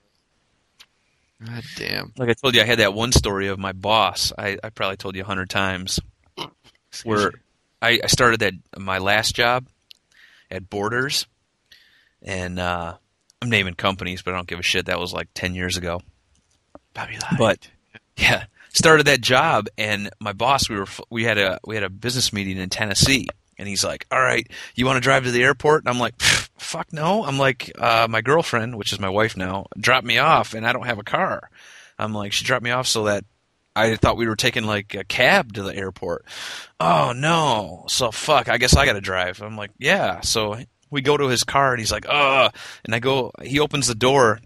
God 1.44 1.62
damn. 1.76 2.12
Like 2.16 2.28
I 2.30 2.32
told 2.34 2.54
you, 2.54 2.62
I 2.62 2.64
had 2.64 2.78
that 2.78 2.94
one 2.94 3.12
story 3.12 3.48
of 3.48 3.58
my 3.58 3.72
boss. 3.72 4.32
I, 4.38 4.58
I 4.62 4.70
probably 4.70 4.96
told 4.96 5.16
you 5.16 5.22
a 5.22 5.26
hundred 5.26 5.50
times. 5.50 5.98
Excuse 6.38 7.04
Where 7.04 7.30
me. 7.30 7.38
I, 7.82 7.98
I 8.02 8.06
started 8.06 8.40
that 8.40 8.54
my 8.78 8.98
last 8.98 9.34
job 9.34 9.66
at 10.50 10.70
Borders, 10.70 11.26
and 12.22 12.58
uh, 12.60 12.94
I'm 13.42 13.50
naming 13.50 13.74
companies, 13.74 14.22
but 14.22 14.32
I 14.32 14.36
don't 14.36 14.46
give 14.46 14.60
a 14.60 14.62
shit. 14.62 14.86
That 14.86 15.00
was 15.00 15.12
like 15.12 15.28
ten 15.34 15.54
years 15.54 15.76
ago. 15.76 16.00
Bobby 16.94 17.14
Light. 17.14 17.38
But 17.38 17.68
yeah, 18.16 18.44
started 18.72 19.06
that 19.06 19.20
job, 19.20 19.68
and 19.76 20.10
my 20.20 20.32
boss, 20.32 20.68
we 20.68 20.76
were 20.76 20.86
we 21.10 21.24
had 21.24 21.38
a 21.38 21.58
we 21.66 21.74
had 21.74 21.84
a 21.84 21.90
business 21.90 22.32
meeting 22.32 22.56
in 22.58 22.68
Tennessee, 22.68 23.26
and 23.58 23.68
he's 23.68 23.84
like, 23.84 24.06
"All 24.12 24.20
right, 24.22 24.46
you 24.74 24.86
want 24.86 24.96
to 24.96 25.00
drive 25.00 25.24
to 25.24 25.30
the 25.30 25.42
airport?" 25.42 25.82
And 25.82 25.88
I'm 25.90 25.98
like, 25.98 26.20
"Fuck 26.20 26.92
no!" 26.92 27.24
I'm 27.24 27.38
like, 27.38 27.72
uh, 27.78 28.06
"My 28.08 28.20
girlfriend, 28.20 28.76
which 28.76 28.92
is 28.92 29.00
my 29.00 29.08
wife 29.08 29.36
now, 29.36 29.66
dropped 29.78 30.06
me 30.06 30.18
off, 30.18 30.54
and 30.54 30.66
I 30.66 30.72
don't 30.72 30.86
have 30.86 30.98
a 30.98 31.04
car." 31.04 31.50
I'm 31.98 32.14
like, 32.14 32.32
"She 32.32 32.44
dropped 32.44 32.64
me 32.64 32.70
off 32.70 32.86
so 32.86 33.04
that." 33.04 33.24
I 33.74 33.96
thought 33.96 34.16
we 34.16 34.26
were 34.26 34.36
taking 34.36 34.64
like 34.64 34.94
a 34.94 35.04
cab 35.04 35.54
to 35.54 35.62
the 35.62 35.74
airport. 35.74 36.24
Oh 36.78 37.12
no! 37.14 37.84
So 37.88 38.10
fuck. 38.10 38.48
I 38.48 38.58
guess 38.58 38.76
I 38.76 38.84
got 38.86 38.94
to 38.94 39.00
drive. 39.00 39.42
I'm 39.42 39.56
like, 39.56 39.70
yeah. 39.78 40.20
So 40.20 40.58
we 40.90 41.00
go 41.00 41.16
to 41.16 41.28
his 41.28 41.44
car, 41.44 41.72
and 41.72 41.80
he's 41.80 41.92
like, 41.92 42.06
uh, 42.08 42.50
and 42.84 42.94
I 42.94 42.98
go. 42.98 43.32
He 43.42 43.60
opens 43.60 43.86
the 43.86 43.94
door, 43.94 44.40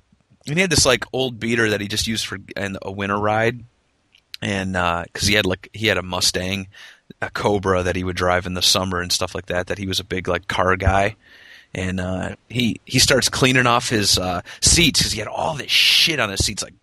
and 0.46 0.56
he 0.56 0.60
had 0.60 0.70
this 0.70 0.86
like 0.86 1.04
old 1.12 1.40
beater 1.40 1.70
that 1.70 1.80
he 1.80 1.88
just 1.88 2.06
used 2.06 2.26
for 2.26 2.38
an, 2.56 2.78
a 2.82 2.92
winter 2.92 3.18
ride, 3.18 3.64
and 4.40 4.72
because 4.72 5.26
he 5.26 5.34
had 5.34 5.46
like 5.46 5.70
he 5.72 5.88
had 5.88 5.98
a 5.98 6.02
Mustang, 6.02 6.68
a 7.20 7.30
Cobra 7.30 7.82
that 7.82 7.96
he 7.96 8.04
would 8.04 8.16
drive 8.16 8.46
in 8.46 8.54
the 8.54 8.62
summer 8.62 9.00
and 9.00 9.10
stuff 9.10 9.34
like 9.34 9.46
that. 9.46 9.66
That 9.66 9.78
he 9.78 9.86
was 9.86 9.98
a 9.98 10.04
big 10.04 10.28
like 10.28 10.46
car 10.46 10.76
guy, 10.76 11.16
and 11.74 11.98
uh, 11.98 12.36
he 12.48 12.80
he 12.84 13.00
starts 13.00 13.28
cleaning 13.28 13.66
off 13.66 13.88
his 13.88 14.18
uh, 14.18 14.42
seats 14.60 15.00
because 15.00 15.12
he 15.12 15.18
had 15.18 15.28
all 15.28 15.56
this 15.56 15.70
shit 15.70 16.20
on 16.20 16.30
his 16.30 16.44
seats 16.44 16.62
like 16.62 16.74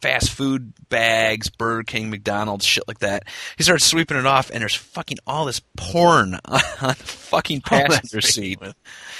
fast 0.00 0.30
food 0.30 0.72
bags, 0.88 1.50
Burger 1.50 1.82
King, 1.82 2.10
McDonald's, 2.10 2.64
shit 2.64 2.84
like 2.86 3.00
that. 3.00 3.24
He 3.56 3.64
starts 3.64 3.84
sweeping 3.84 4.16
it 4.16 4.26
off, 4.26 4.50
and 4.50 4.60
there's 4.60 4.74
fucking 4.74 5.18
all 5.26 5.44
this 5.44 5.60
porn 5.76 6.34
on 6.44 6.60
the 6.80 6.94
fucking 6.94 7.62
passenger 7.62 8.20
seat. 8.20 8.58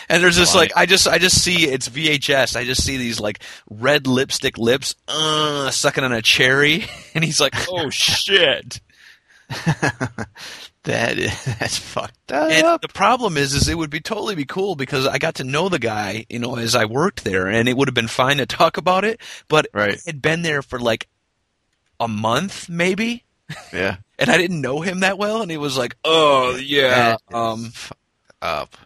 And 0.09 0.23
there's 0.23 0.37
just 0.37 0.53
Funny. 0.53 0.65
like 0.69 0.77
I 0.77 0.87
just 0.87 1.07
I 1.07 1.19
just 1.19 1.43
see 1.43 1.67
it's 1.67 1.89
VHS. 1.89 2.57
I 2.57 2.65
just 2.65 2.85
see 2.85 2.97
these 2.97 3.21
like 3.21 3.43
red 3.69 4.07
lipstick 4.07 4.59
lips 4.59 4.95
uh 5.07 5.71
sucking 5.71 6.05
on 6.05 6.13
a 6.13 6.23
cherry 6.23 6.87
and 7.15 7.25
he's 7.25 7.41
like, 7.41 7.55
"Oh 7.69 7.91
shit." 7.91 8.81
that 10.85 11.19
is 11.19 11.45
that's 11.59 11.79
fucked 11.79 12.33
up. 12.33 12.51
And 12.51 12.79
the 12.81 12.89
problem 12.89 13.37
is 13.37 13.55
is 13.55 13.69
it 13.69 13.77
would 13.77 13.91
be 13.91 14.01
totally 14.01 14.35
be 14.35 14.45
cool 14.45 14.75
because 14.77 15.07
I 15.07 15.19
got 15.19 15.37
to 15.37 15.45
know 15.45 15.69
the 15.69 15.79
guy, 15.79 16.27
you 16.29 16.39
know, 16.39 16.57
as 16.57 16.75
I 16.75 16.85
worked 16.85 17.25
there 17.25 17.47
and 17.49 17.69
it 17.69 17.77
would 17.77 17.89
have 17.89 17.95
been 17.95 18.09
fine 18.09 18.39
to 18.39 18.47
talk 18.47 18.77
about 18.77 19.05
it, 19.05 19.21
but 19.49 19.67
Right. 19.73 19.95
I 19.95 19.99
had 20.07 20.23
been 20.23 20.43
there 20.43 20.63
for 20.63 20.79
like 20.79 21.09
a 22.01 22.09
month 22.09 22.69
maybe 22.69 23.25
yeah. 23.73 23.97
and 24.19 24.31
I 24.31 24.37
didn't 24.37 24.61
know 24.61 24.81
him 24.81 25.01
that 25.01 25.19
well 25.19 25.43
and 25.43 25.51
he 25.51 25.57
was 25.57 25.77
like, 25.77 25.97
"Oh, 26.05 26.57
yeah, 26.57 27.17
um 27.33 27.73
up. 28.43 28.77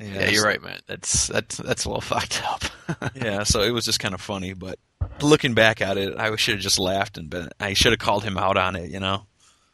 Yeah, 0.00 0.28
you're 0.28 0.44
right, 0.44 0.62
man. 0.62 0.78
That's 0.86 1.26
that's 1.26 1.56
that's 1.56 1.84
a 1.84 1.88
little 1.88 2.00
fucked 2.00 2.42
up. 2.44 2.62
Yeah, 3.14 3.42
so 3.42 3.60
it 3.60 3.70
was 3.70 3.84
just 3.84 4.00
kind 4.00 4.14
of 4.14 4.20
funny, 4.20 4.54
but 4.54 4.78
looking 5.20 5.52
back 5.52 5.82
at 5.82 5.98
it, 5.98 6.16
I 6.18 6.34
should 6.36 6.54
have 6.54 6.62
just 6.62 6.78
laughed 6.78 7.18
and 7.18 7.28
been. 7.28 7.50
I 7.60 7.74
should 7.74 7.92
have 7.92 7.98
called 7.98 8.24
him 8.24 8.38
out 8.38 8.56
on 8.56 8.76
it, 8.76 8.90
you 8.90 8.98
know, 8.98 9.26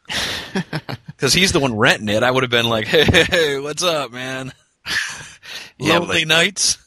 because 1.07 1.33
he's 1.33 1.53
the 1.53 1.61
one 1.61 1.77
renting 1.77 2.09
it. 2.09 2.23
I 2.23 2.31
would 2.31 2.43
have 2.43 2.51
been 2.51 2.69
like, 2.69 2.87
"Hey, 2.87 3.05
hey, 3.11 3.25
hey, 3.25 3.59
what's 3.61 3.83
up, 3.83 4.13
man? 4.13 4.53
Yeah, 5.79 5.99
Lonely 5.99 6.21
but- 6.25 6.29
nights." 6.29 6.79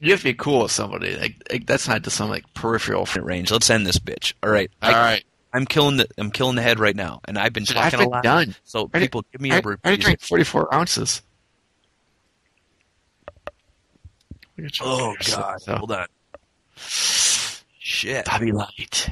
you 0.00 0.10
have 0.10 0.20
to 0.20 0.24
be 0.24 0.34
cool 0.34 0.62
with 0.62 0.70
somebody. 0.72 1.16
Like, 1.16 1.36
like 1.50 1.66
that's 1.66 1.88
not 1.88 2.02
just 2.02 2.16
some 2.16 2.28
like 2.28 2.44
peripheral. 2.54 3.06
Fr- 3.06 3.20
Range. 3.22 3.50
Let's 3.50 3.70
end 3.70 3.86
this 3.86 3.98
bitch. 3.98 4.34
All 4.42 4.50
right, 4.50 4.70
I, 4.82 4.88
All 4.88 4.94
right, 5.00 5.24
I'm 5.52 5.64
killing 5.66 5.96
the. 5.98 6.06
I'm 6.18 6.30
killing 6.30 6.56
the 6.56 6.62
head 6.62 6.78
right 6.78 6.96
now, 6.96 7.20
and 7.26 7.38
I've 7.38 7.52
been 7.52 7.64
Shit, 7.64 7.76
I've 7.76 7.92
talking 7.92 8.06
a 8.06 8.10
lot. 8.10 8.22
done. 8.22 8.54
So 8.64 8.90
I 8.92 8.98
did- 8.98 9.04
people, 9.06 9.24
give 9.32 9.40
me 9.40 9.50
I, 9.50 9.56
a 9.56 9.58
I 9.58 9.60
brief. 9.60 9.78
already 9.84 10.02
drank 10.02 10.20
44 10.20 10.74
ounces. 10.74 11.22
Oh 14.80 15.14
God, 15.30 15.60
So- 15.60 15.76
hold 15.76 15.92
on. 15.92 16.06
shit. 16.76 18.24
Bobby 18.26 18.52
Light. 18.52 19.08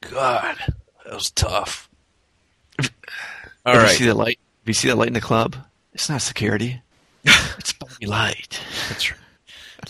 God, 0.00 0.56
that 1.04 1.14
was 1.14 1.30
tough. 1.30 1.88
All 2.80 2.88
All 3.66 3.76
right. 3.76 3.88
see 3.96 4.04
the 4.06 4.14
light? 4.14 4.38
If 4.62 4.68
you 4.68 4.74
see 4.74 4.88
that 4.88 4.96
light 4.96 5.08
in 5.08 5.14
the 5.14 5.20
club, 5.20 5.56
it's 5.92 6.08
not 6.08 6.22
security. 6.22 6.82
it's 7.24 7.72
Bobby 7.72 8.06
Light. 8.06 8.60
That's 8.88 9.10
right. 9.10 9.20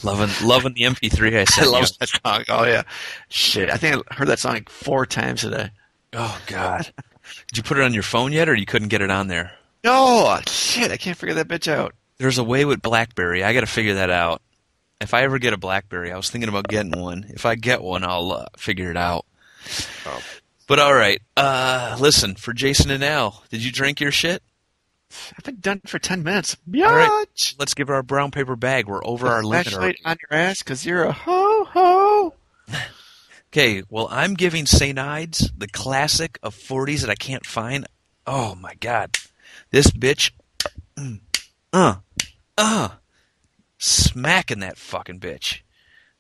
Loving, 0.03 0.47
loving 0.47 0.75
the 0.75 0.83
MP3 0.83 1.37
I 1.37 1.41
I 1.41 1.45
sent 1.45 1.71
love 1.71 1.83
you. 1.83 1.89
that 2.01 2.09
song. 2.09 2.45
Oh 2.49 2.65
yeah, 2.65 2.83
shit. 3.29 3.71
I 3.71 3.77
think 3.77 4.03
I 4.11 4.15
heard 4.15 4.29
that 4.29 4.39
song 4.39 4.55
like 4.55 4.69
four 4.69 5.07
times 5.07 5.43
today. 5.43 5.71
Oh 6.13 6.41
God. 6.47 6.91
Did 7.49 7.57
you 7.59 7.63
put 7.63 7.79
it 7.79 7.83
on 7.85 7.93
your 7.95 8.03
phone 8.03 8.33
yet, 8.33 8.49
or 8.49 8.55
you 8.55 8.67
couldn't 8.67 8.89
get 8.89 9.01
it 9.03 9.11
on 9.11 9.27
there? 9.29 9.53
No, 9.85 10.39
shit. 10.47 10.91
I 10.91 10.97
can't 10.97 11.17
figure 11.17 11.35
that 11.35 11.49
bitch 11.49 11.71
out. 11.71 11.95
There's 12.19 12.39
a 12.39 12.45
way 12.45 12.65
with 12.65 12.83
BlackBerry. 12.83 13.43
I 13.45 13.53
got 13.53 13.61
to 13.61 13.67
figure 13.67 13.95
that 13.95 14.11
out. 14.11 14.43
If 15.01 15.13
I 15.13 15.23
ever 15.23 15.39
get 15.39 15.53
a 15.53 15.59
BlackBerry, 15.59 16.13
I 16.13 16.17
was 16.17 16.31
thinking 16.31 16.49
about 16.49 16.69
getting 16.69 16.99
one. 16.99 17.27
If 17.29 17.45
I 17.45 17.55
get 17.55 17.83
one, 17.83 18.05
I'll 18.05 18.33
uh, 18.33 18.47
figure 18.57 18.91
it 18.91 18.97
out. 18.97 19.27
Oh. 20.07 20.23
But 20.69 20.79
all 20.81 20.95
right, 20.95 21.21
uh, 21.37 21.97
listen 22.01 22.35
for 22.35 22.53
Jason 22.53 22.91
and 22.91 23.05
Al. 23.05 23.45
Did 23.51 23.65
you 23.65 23.71
drink 23.71 24.01
your 24.01 24.11
shit? 24.11 24.43
I've 25.39 25.45
been 25.45 25.61
done 25.61 25.81
for 25.87 25.99
ten 26.01 26.23
minutes. 26.25 26.57
All 26.75 26.83
right. 26.95 27.55
Let's 27.59 27.75
give 27.75 27.89
our 27.89 28.03
brown 28.03 28.33
paper 28.33 28.57
bag. 28.57 28.89
We're 28.89 29.05
over 29.07 29.29
our 29.29 29.43
limit. 29.45 29.69
Flashlight 29.69 30.01
on 30.05 30.17
your 30.29 30.39
ass 30.39 30.63
because 30.63 30.85
you're 30.85 31.05
a 31.05 31.13
ho 31.13 31.65
ho. 31.65 32.35
Okay, 33.53 33.85
well, 33.89 34.09
I'm 34.11 34.35
giving 34.35 34.67
St. 34.67 34.99
Ides 34.99 35.51
the 35.57 35.69
classic 35.69 36.39
of 36.43 36.55
40s 36.55 37.01
that 37.01 37.09
I 37.09 37.15
can't 37.15 37.47
find. 37.47 37.87
Oh 38.27 38.55
my 38.57 38.75
god. 38.75 39.17
This 39.71 39.87
bitch. 39.87 40.33
mm, 40.99 41.21
Uh. 41.73 41.95
Uh. 42.59 42.89
Smacking 43.79 44.59
that 44.61 44.77
fucking 44.77 45.21
bitch. 45.21 45.61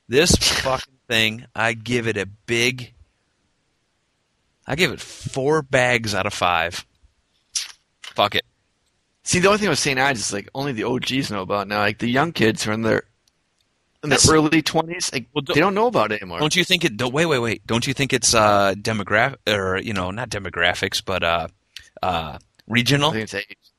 This 0.09 0.35
fucking 0.37 0.95
thing, 1.09 1.45
I 1.55 1.75
give 1.75 2.07
it 2.07 2.17
a 2.17 2.25
big. 2.27 2.95
I 4.67 4.75
give 4.75 4.91
it 4.93 5.01
four 5.01 5.63
bags 5.63 6.15
out 6.15 6.27
of 6.27 6.35
five. 6.35 6.85
Fuck 8.03 8.35
it. 8.35 8.45
See, 9.25 9.39
the 9.41 9.49
only 9.49 9.59
thing 9.59 9.69
with 9.69 9.79
St. 9.79 9.99
Ides 9.99 10.21
is 10.21 10.33
like 10.33 10.49
only 10.55 10.73
the 10.73 10.85
OGs 10.85 11.31
know 11.31 11.43
about 11.43 11.69
now. 11.69 11.79
Like 11.81 11.99
the 11.99 12.09
young 12.11 12.33
kids 12.33 12.63
who 12.63 12.71
are 12.71 12.75
in 12.75 12.83
their 12.83 13.03
in 14.03 14.11
their 14.11 14.19
That's- 14.19 14.29
early 14.31 14.63
twenties, 14.63 15.13
like 15.13 15.27
Well, 15.35 15.43
don't- 15.43 15.55
they 15.55 15.61
don't 15.61 15.75
know 15.75 15.87
about 15.89 16.13
it 16.13 16.23
anymore. 16.23 16.39
Don't 16.39 16.55
you 16.55 16.65
think 16.65 16.85
it? 16.85 16.97
Don't, 16.97 17.13
wait, 17.13 17.27
wait, 17.27 17.39
wait. 17.41 17.67
Don't 17.67 17.87
you 17.87 17.95
think 17.95 18.13
it's 18.13 18.35
uh 18.35 18.75
demographic 18.77 19.37
or 19.49 19.79
you 19.79 19.93
know 19.93 20.11
not 20.11 20.31
demographics 20.31 21.03
but 21.05 21.23
uh 21.25 21.49
uh 22.03 22.39
regional? 22.69 23.11
I 23.11 23.25
think 23.27 23.47
it's. 23.51 23.73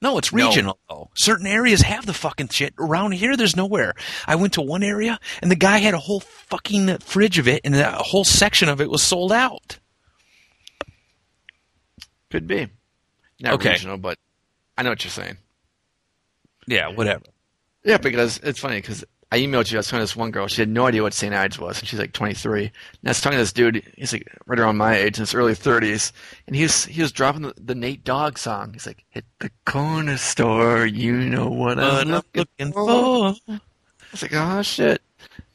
No, 0.00 0.16
it's 0.18 0.32
No. 0.32 0.46
regional 0.46 0.78
though. 0.88 1.10
Certain 1.14 1.46
areas 1.46 1.82
have 1.82 2.06
the 2.06 2.14
fucking 2.14 2.48
shit. 2.48 2.72
Around 2.78 3.12
here, 3.12 3.36
there's 3.36 3.56
nowhere. 3.56 3.94
I 4.28 4.36
went 4.36 4.52
to 4.54 4.60
one 4.62 4.82
area 4.84 5.18
and 5.42 5.50
the 5.50 5.56
guy 5.56 5.78
had 5.78 5.94
a 5.94 5.98
whole 5.98 6.20
fucking 6.20 6.98
fridge 6.98 7.38
of 7.38 7.48
it, 7.48 7.60
and 7.64 7.74
a 7.74 7.90
whole 8.02 8.24
section 8.24 8.68
of 8.68 8.80
it 8.80 8.90
was 8.90 9.02
sold 9.02 9.32
out. 9.32 9.78
Could 12.30 12.46
be. 12.46 12.68
Not 13.40 13.54
Okay. 13.54 13.70
regional, 13.72 13.96
but 13.98 14.18
I 14.76 14.82
know 14.82 14.90
what 14.90 15.04
you're 15.04 15.10
saying. 15.10 15.36
Yeah, 16.66 16.88
whatever. 16.88 17.22
Yeah, 17.84 17.98
because 17.98 18.38
it's 18.42 18.58
funny 18.58 18.76
because 18.76 19.04
I 19.30 19.38
emailed 19.38 19.70
you. 19.70 19.78
I 19.78 19.80
was 19.80 19.86
talking 19.86 19.98
to 20.00 20.02
this 20.04 20.16
one 20.16 20.30
girl. 20.30 20.46
She 20.48 20.60
had 20.62 20.68
no 20.68 20.86
idea 20.86 21.02
what 21.02 21.14
St. 21.14 21.34
Ides 21.34 21.58
was, 21.58 21.78
and 21.78 21.88
she's 21.88 21.98
like 21.98 22.12
23. 22.12 22.62
And 22.64 22.70
I 23.06 23.10
was 23.10 23.20
talking 23.20 23.36
to 23.36 23.42
this 23.42 23.52
dude. 23.52 23.82
He's 23.96 24.12
like 24.12 24.26
right 24.46 24.58
around 24.58 24.76
my 24.76 24.96
age, 24.96 25.18
in 25.18 25.22
his 25.22 25.34
early 25.34 25.52
30s, 25.54 26.12
and 26.46 26.56
he 26.56 26.62
was 26.62 26.84
he 26.86 27.00
was 27.00 27.12
dropping 27.12 27.42
the, 27.42 27.54
the 27.62 27.74
Nate 27.74 28.04
Dogg 28.04 28.36
song. 28.38 28.72
He's 28.72 28.86
like, 28.86 29.04
"Hit 29.10 29.24
the 29.38 29.50
corner 29.64 30.16
store, 30.16 30.84
you 30.86 31.12
know 31.12 31.48
what 31.48 31.76
What 31.76 31.84
I'm 31.84 32.08
I'm 32.08 32.08
looking, 32.34 32.72
for." 32.72 33.34
for. 33.34 33.34
I 33.48 33.60
was 34.12 34.22
like, 34.22 34.34
"Oh 34.34 34.62
shit!" 34.62 35.00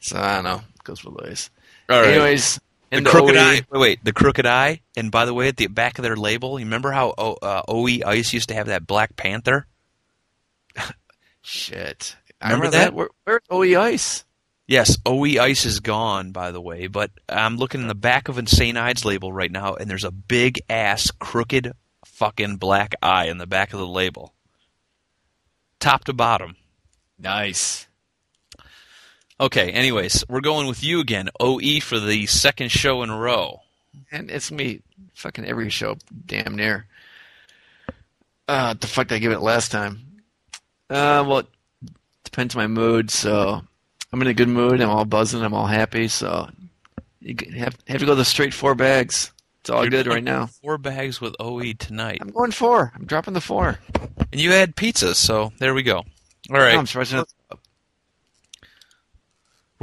So 0.00 0.18
I 0.18 0.36
don't 0.36 0.44
know. 0.44 0.62
It 0.74 0.84
goes 0.84 1.02
both 1.02 1.20
ways. 1.22 1.50
All 1.88 2.00
right. 2.00 2.10
Anyways, 2.10 2.60
the 2.94 2.98
into 2.98 3.10
crooked 3.10 3.36
OE. 3.36 3.40
eye. 3.40 3.62
Wait, 3.70 3.78
wait. 3.80 4.04
The 4.04 4.12
crooked 4.12 4.46
eye. 4.46 4.80
And 4.96 5.10
by 5.10 5.24
the 5.24 5.34
way, 5.34 5.48
at 5.48 5.56
the 5.56 5.66
back 5.68 5.98
of 5.98 6.02
their 6.02 6.16
label, 6.16 6.58
you 6.58 6.64
remember 6.66 6.90
how 6.92 7.14
o, 7.18 7.34
uh, 7.34 7.62
OE 7.68 7.86
Ice 8.06 8.32
used 8.32 8.48
to 8.48 8.54
have 8.54 8.66
that 8.68 8.86
Black 8.86 9.16
Panther? 9.16 9.66
Shit. 11.42 12.16
I 12.40 12.48
Remember 12.52 12.66
remember 12.66 12.76
that? 12.76 12.84
that. 12.86 12.94
Where, 12.94 13.08
where's 13.24 13.42
OE 13.50 13.80
Ice? 13.80 14.24
Yes, 14.66 14.96
OE 15.04 15.38
Ice 15.40 15.66
is 15.66 15.80
gone, 15.80 16.32
by 16.32 16.50
the 16.50 16.60
way, 16.60 16.86
but 16.86 17.10
I'm 17.28 17.56
looking 17.58 17.82
in 17.82 17.86
the 17.88 17.94
back 17.94 18.28
of 18.28 18.48
St. 18.48 18.78
Ides 18.78 19.04
label 19.04 19.30
right 19.32 19.52
now, 19.52 19.74
and 19.74 19.90
there's 19.90 20.04
a 20.04 20.10
big 20.10 20.58
ass 20.70 21.10
crooked 21.10 21.72
fucking 22.06 22.56
black 22.56 22.94
eye 23.02 23.26
in 23.26 23.36
the 23.38 23.46
back 23.46 23.72
of 23.74 23.78
the 23.78 23.86
label. 23.86 24.32
Top 25.80 26.04
to 26.04 26.14
bottom. 26.14 26.56
Nice. 27.18 27.86
Okay, 29.40 29.72
anyways, 29.72 30.24
we're 30.28 30.40
going 30.40 30.68
with 30.68 30.84
you 30.84 31.00
again, 31.00 31.28
OE, 31.40 31.80
for 31.80 31.98
the 31.98 32.26
second 32.26 32.70
show 32.70 33.02
in 33.02 33.10
a 33.10 33.18
row. 33.18 33.60
And 34.12 34.30
it's 34.30 34.52
me 34.52 34.80
fucking 35.14 35.44
every 35.44 35.70
show, 35.70 35.96
damn 36.26 36.54
near. 36.54 36.86
Uh, 38.46 38.74
the 38.74 38.86
fuck 38.86 39.08
did 39.08 39.16
I 39.16 39.18
give 39.18 39.32
it 39.32 39.40
last 39.40 39.72
time? 39.72 40.00
Uh, 40.88 41.24
well, 41.26 41.38
it 41.38 41.48
depends 42.22 42.54
on 42.54 42.62
my 42.62 42.66
mood. 42.68 43.10
So 43.10 43.60
I'm 44.12 44.22
in 44.22 44.28
a 44.28 44.34
good 44.34 44.48
mood. 44.48 44.80
I'm 44.80 44.90
all 44.90 45.04
buzzing. 45.04 45.42
I'm 45.42 45.54
all 45.54 45.66
happy. 45.66 46.06
So 46.06 46.48
you 47.20 47.34
have 47.56 47.76
have 47.88 48.00
to 48.00 48.06
go 48.06 48.14
the 48.14 48.24
straight 48.24 48.54
four 48.54 48.76
bags. 48.76 49.32
It's 49.60 49.70
all 49.70 49.82
You're 49.82 49.90
good 49.90 50.06
right 50.06 50.22
now. 50.22 50.46
Four 50.46 50.78
bags 50.78 51.20
with 51.20 51.34
OE 51.40 51.72
tonight. 51.72 52.18
I'm 52.20 52.30
going 52.30 52.52
four. 52.52 52.92
I'm 52.94 53.06
dropping 53.06 53.34
the 53.34 53.40
four. 53.40 53.78
And 54.30 54.40
you 54.40 54.52
had 54.52 54.76
pizzas, 54.76 55.14
so 55.16 55.52
there 55.58 55.74
we 55.74 55.82
go. 55.82 56.04
All 56.50 56.56
right. 56.58 56.76
I'm 56.76 56.86
surprised. 56.86 57.14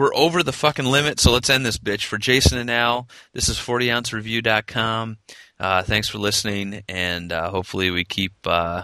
We're 0.02 0.16
over 0.16 0.42
the 0.42 0.52
fucking 0.52 0.86
limit, 0.86 1.20
so 1.20 1.32
let's 1.32 1.48
end 1.48 1.64
this 1.64 1.78
bitch. 1.78 2.06
For 2.06 2.18
Jason 2.18 2.58
and 2.58 2.72
Al, 2.72 3.08
this 3.34 3.50
is 3.50 3.58
40ouncereview.com. 3.58 5.18
Uh, 5.60 5.84
thanks 5.84 6.10
for 6.10 6.18
listening, 6.18 6.82
and 6.90 7.32
uh, 7.32 7.52
hopefully 7.52 7.92
we 7.92 8.04
keep 8.04 8.34
uh, 8.48 8.82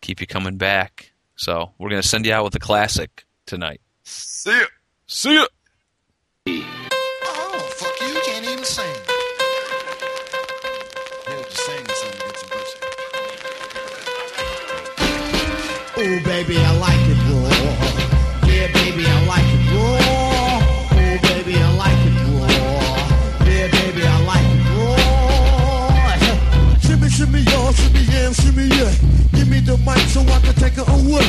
keep 0.00 0.20
you 0.20 0.26
coming 0.26 0.56
back. 0.56 1.12
So 1.36 1.70
we're 1.78 1.90
gonna 1.90 2.02
send 2.02 2.26
you 2.26 2.32
out 2.32 2.42
with 2.42 2.56
a 2.56 2.58
classic 2.58 3.24
tonight. 3.46 3.80
See 4.02 4.58
ya. 4.58 4.66
See 5.06 5.46
ya. 6.46 6.80
The 29.64 29.76
mic 29.78 29.98
so 30.12 30.20
I 30.20 30.38
can 30.40 30.54
take 30.54 30.76
it 30.76 30.88
away. 30.88 31.24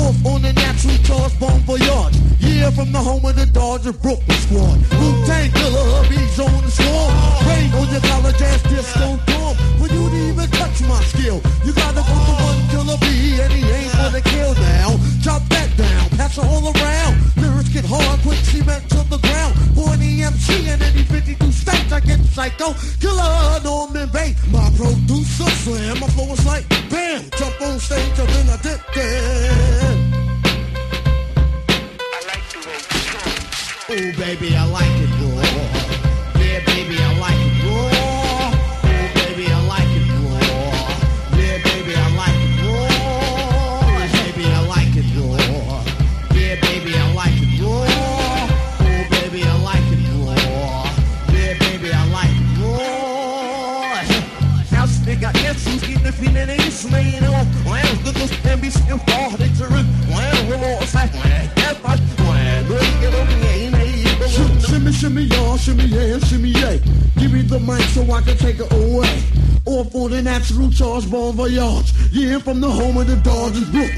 Off 0.00 0.16
on 0.24 0.42
the 0.42 0.52
natural 0.52 0.96
charge, 1.04 1.38
bon 1.40 1.60
voyage. 1.68 2.16
Yeah, 2.40 2.70
from 2.70 2.92
the 2.92 2.98
home 2.98 3.24
of 3.24 3.36
the 3.36 3.46
Dodgers, 3.46 3.96
Brooklyn 3.96 4.38
squad. 4.44 4.76
Wu-Tang 4.96 5.50
Killer, 5.52 6.08
bees 6.08 6.38
on 6.40 6.62
the 6.64 6.70
swarm. 6.70 7.12
Rain 7.48 7.72
on 7.76 7.88
your 7.92 8.00
college 8.00 8.40
ass 8.42 8.62
disco 8.64 9.16
dorm. 9.28 9.56
When 9.80 9.90
you 9.92 10.08
didn't 10.08 10.28
even 10.32 10.50
touch 10.50 10.80
my 10.88 11.00
skill, 11.04 11.40
you 11.64 11.72
gotta 11.72 12.00
go 12.00 12.16
to 12.16 12.34
one 12.44 12.60
killer 12.72 12.98
bee, 13.00 13.40
and 13.40 13.52
he 13.52 13.62
ain't 13.64 13.92
gonna 13.92 14.20
kill 14.20 14.54
now. 14.54 14.96
Chop 15.22 15.42
that 15.48 15.68
down, 15.76 16.08
pass 16.16 16.36
it 16.36 16.44
all 16.44 16.64
around. 16.64 17.12
Lyrics 17.36 17.70
get 17.70 17.84
hard, 17.84 18.20
quick 18.20 18.40
cement 18.52 18.88
to 18.90 19.00
the 19.08 19.18
ground. 19.18 19.54
For 19.76 19.92
an 19.92 20.00
EMC 20.00 20.68
in 20.72 20.80
any 20.80 21.04
52 21.04 21.52
states, 21.52 21.92
I 21.92 22.00
get 22.00 22.20
psycho. 22.36 22.72
Killer, 23.00 23.15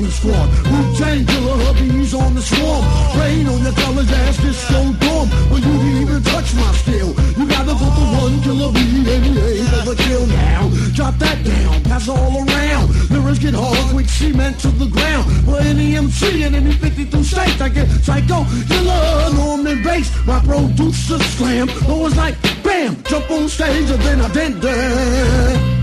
Dodgers, 0.09 0.21
Brooklyn 0.21 0.49
squad. 0.49 0.49
Wu-Tang 0.71 1.27
killer, 1.27 1.65
hubby's 1.65 2.15
on 2.15 2.35
the 2.35 2.43
swarm. 2.43 2.85
Rain 3.19 3.49
on 3.49 3.63
your 3.63 3.73
colors, 3.73 4.11
ass 4.11 4.37
so 4.69 4.93
dumb 5.01 5.29
But 5.51 5.63
you 5.63 6.01
even 6.01 6.23
touch 6.23 6.55
my 6.55 6.73
steel. 6.73 7.15
You 7.39 7.47
gotta 7.49 7.73
go 7.73 7.89
for 7.97 8.09
one 8.23 8.41
killer 8.43 8.73
B, 8.73 8.81
and 8.81 9.25
he 9.25 9.61
ain't 9.61 9.73
ever 9.75 9.95
kill 9.95 10.27
now. 10.27 10.69
Drop 10.95 11.19
that 11.19 11.45
down, 11.45 11.83
pass 11.85 12.09
all 12.09 12.37
around. 12.37 13.11
Lyrics 13.11 13.39
get 13.39 13.55
hard, 13.55 13.91
quick 13.91 14.09
cement 14.09 14.59
to 14.61 14.69
the 14.69 14.87
ground. 14.87 15.25
For 15.45 15.59
any 15.59 15.97
MC 15.97 16.43
in 16.43 16.55
any 16.55 16.73
52 16.73 17.25
states, 17.25 17.61
I 17.61 17.69
get 17.69 17.89
psycho, 18.03 18.45
killer, 18.69 19.35
Norman 19.35 19.83
bass. 19.83 20.11
My 20.27 20.41
producer 20.41 21.19
slam, 21.19 21.69
it's 21.69 22.17
like 22.17 22.37
bam, 22.63 23.03
jump 23.05 23.31
on 23.31 23.49
stage 23.49 23.91
and 23.91 24.03
then 24.03 24.21
I 24.21 24.29
dent 24.33 24.61
that. 24.63 25.78